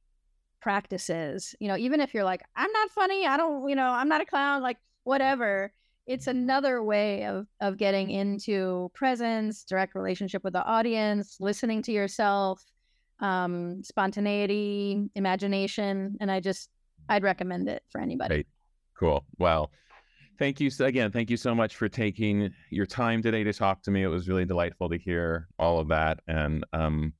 practices. 0.61 1.55
You 1.59 1.67
know, 1.67 1.77
even 1.77 1.99
if 1.99 2.13
you're 2.13 2.23
like, 2.23 2.41
I'm 2.55 2.71
not 2.71 2.89
funny, 2.91 3.25
I 3.25 3.37
don't, 3.37 3.67
you 3.67 3.75
know, 3.75 3.89
I'm 3.89 4.09
not 4.09 4.21
a 4.21 4.25
clown, 4.25 4.61
like 4.61 4.77
whatever. 5.03 5.73
It's 6.05 6.27
another 6.27 6.83
way 6.83 7.25
of 7.25 7.47
of 7.61 7.77
getting 7.77 8.11
into 8.11 8.91
presence, 8.93 9.63
direct 9.63 9.95
relationship 9.95 10.43
with 10.43 10.53
the 10.53 10.63
audience, 10.63 11.37
listening 11.39 11.81
to 11.83 11.93
yourself, 11.93 12.61
um, 13.19 13.83
spontaneity, 13.83 15.09
imagination, 15.15 16.17
and 16.19 16.29
I 16.29 16.41
just 16.41 16.69
I'd 17.07 17.23
recommend 17.23 17.69
it 17.69 17.83
for 17.89 18.01
anybody. 18.01 18.35
Great. 18.35 18.47
Cool. 18.99 19.25
Well, 19.37 19.71
thank 20.37 20.59
you 20.59 20.69
again. 20.79 21.11
Thank 21.11 21.29
you 21.29 21.37
so 21.37 21.53
much 21.55 21.75
for 21.75 21.87
taking 21.87 22.53
your 22.69 22.85
time 22.85 23.21
today 23.21 23.43
to 23.43 23.53
talk 23.53 23.81
to 23.83 23.91
me. 23.91 24.03
It 24.03 24.07
was 24.07 24.27
really 24.27 24.45
delightful 24.45 24.89
to 24.89 24.97
hear 24.97 25.47
all 25.59 25.79
of 25.79 25.87
that, 25.89 26.19
and 26.27 26.65
um, 26.73 27.13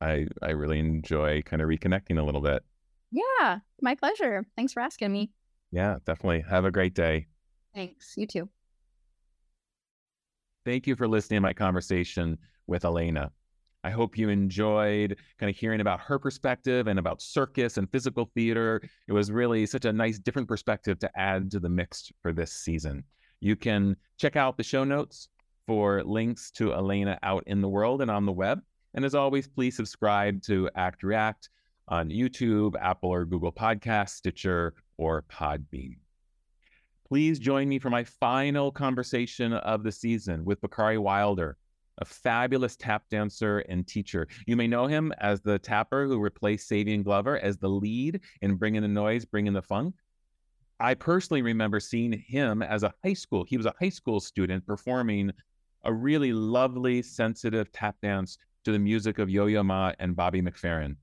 I 0.00 0.26
I 0.42 0.50
really 0.50 0.78
enjoy 0.78 1.42
kind 1.42 1.62
of 1.62 1.68
reconnecting 1.68 2.18
a 2.18 2.22
little 2.22 2.40
bit. 2.40 2.62
Yeah, 3.10 3.58
my 3.80 3.94
pleasure. 3.94 4.44
Thanks 4.56 4.72
for 4.72 4.80
asking 4.80 5.12
me. 5.12 5.30
Yeah, 5.70 5.98
definitely. 6.04 6.44
Have 6.48 6.64
a 6.64 6.70
great 6.70 6.94
day. 6.94 7.26
Thanks. 7.74 8.14
You 8.16 8.26
too. 8.26 8.48
Thank 10.64 10.86
you 10.86 10.96
for 10.96 11.08
listening 11.08 11.38
to 11.38 11.42
my 11.42 11.52
conversation 11.52 12.38
with 12.66 12.84
Elena. 12.84 13.32
I 13.84 13.90
hope 13.90 14.18
you 14.18 14.28
enjoyed 14.28 15.16
kind 15.38 15.48
of 15.48 15.56
hearing 15.56 15.80
about 15.80 16.00
her 16.00 16.18
perspective 16.18 16.88
and 16.88 16.98
about 16.98 17.22
circus 17.22 17.76
and 17.76 17.90
physical 17.90 18.30
theater. 18.34 18.82
It 19.06 19.12
was 19.12 19.30
really 19.30 19.66
such 19.66 19.84
a 19.84 19.92
nice, 19.92 20.18
different 20.18 20.48
perspective 20.48 20.98
to 20.98 21.10
add 21.16 21.50
to 21.52 21.60
the 21.60 21.68
mix 21.68 22.10
for 22.20 22.32
this 22.32 22.52
season. 22.52 23.04
You 23.40 23.54
can 23.54 23.96
check 24.16 24.34
out 24.34 24.56
the 24.56 24.64
show 24.64 24.82
notes 24.82 25.28
for 25.66 26.02
links 26.02 26.50
to 26.52 26.72
Elena 26.72 27.18
out 27.22 27.44
in 27.46 27.60
the 27.60 27.68
world 27.68 28.02
and 28.02 28.10
on 28.10 28.26
the 28.26 28.32
web. 28.32 28.60
And 28.94 29.04
as 29.04 29.14
always, 29.14 29.46
please 29.46 29.76
subscribe 29.76 30.42
to 30.44 30.68
Act 30.74 31.04
React 31.04 31.48
on 31.86 32.08
YouTube, 32.08 32.74
Apple 32.80 33.10
or 33.10 33.24
Google 33.24 33.52
Podcasts, 33.52 34.10
Stitcher, 34.10 34.74
or 34.96 35.24
Podbean. 35.30 35.96
Please 37.06 37.38
join 37.38 37.68
me 37.68 37.78
for 37.78 37.90
my 37.90 38.02
final 38.04 38.72
conversation 38.72 39.52
of 39.52 39.82
the 39.82 39.92
season 39.92 40.44
with 40.44 40.60
Bakari 40.60 40.98
Wilder 40.98 41.56
a 41.98 42.04
fabulous 42.04 42.76
tap 42.76 43.04
dancer 43.10 43.60
and 43.60 43.86
teacher. 43.86 44.26
You 44.46 44.56
may 44.56 44.66
know 44.66 44.86
him 44.86 45.12
as 45.18 45.40
the 45.40 45.58
tapper 45.58 46.06
who 46.06 46.18
replaced 46.18 46.70
Savion 46.70 47.04
Glover 47.04 47.38
as 47.38 47.58
the 47.58 47.68
lead 47.68 48.20
in 48.42 48.56
Bringing 48.56 48.82
the 48.82 48.88
Noise, 48.88 49.24
Bringing 49.24 49.52
the 49.52 49.62
Funk. 49.62 49.94
I 50.80 50.94
personally 50.94 51.42
remember 51.42 51.80
seeing 51.80 52.12
him 52.12 52.62
as 52.62 52.84
a 52.84 52.94
high 53.04 53.14
school. 53.14 53.44
He 53.44 53.56
was 53.56 53.66
a 53.66 53.74
high 53.80 53.88
school 53.88 54.20
student 54.20 54.64
performing 54.66 55.32
a 55.84 55.92
really 55.92 56.32
lovely, 56.32 57.02
sensitive 57.02 57.70
tap 57.72 57.96
dance 58.00 58.38
to 58.64 58.72
the 58.72 58.78
music 58.78 59.18
of 59.18 59.30
Yo-Yo 59.30 59.62
Ma 59.62 59.92
and 59.98 60.14
Bobby 60.14 60.42
McFerrin. 60.42 60.96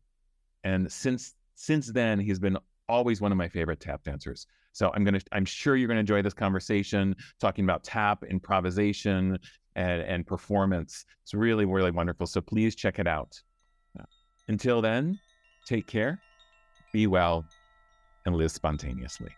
And 0.64 0.92
since 0.92 1.36
since 1.56 1.88
then, 1.88 2.20
he's 2.20 2.40
been 2.40 2.58
always 2.90 3.22
one 3.22 3.32
of 3.32 3.38
my 3.38 3.48
favorite 3.48 3.80
tap 3.80 4.04
dancers. 4.04 4.48
So 4.72 4.92
I'm 4.94 5.04
gonna 5.04 5.22
I'm 5.32 5.46
sure 5.46 5.76
you're 5.76 5.88
gonna 5.88 6.02
enjoy 6.02 6.22
this 6.22 6.34
conversation 6.34 7.16
talking 7.40 7.64
about 7.64 7.84
tap 7.84 8.24
improvisation 8.26 9.40
and, 9.76 10.02
and 10.02 10.26
performance. 10.26 11.06
It's 11.24 11.34
really, 11.34 11.66
really 11.66 11.92
wonderful. 11.92 12.28
So 12.28 12.42
please 12.42 12.76
check 12.76 13.00
it 13.00 13.08
out. 13.08 13.42
Until 14.48 14.80
then, 14.80 15.20
take 15.66 15.88
care, 15.88 16.22
be 16.94 17.08
well, 17.08 17.44
and 18.26 18.36
live 18.36 18.52
spontaneously. 18.52 19.32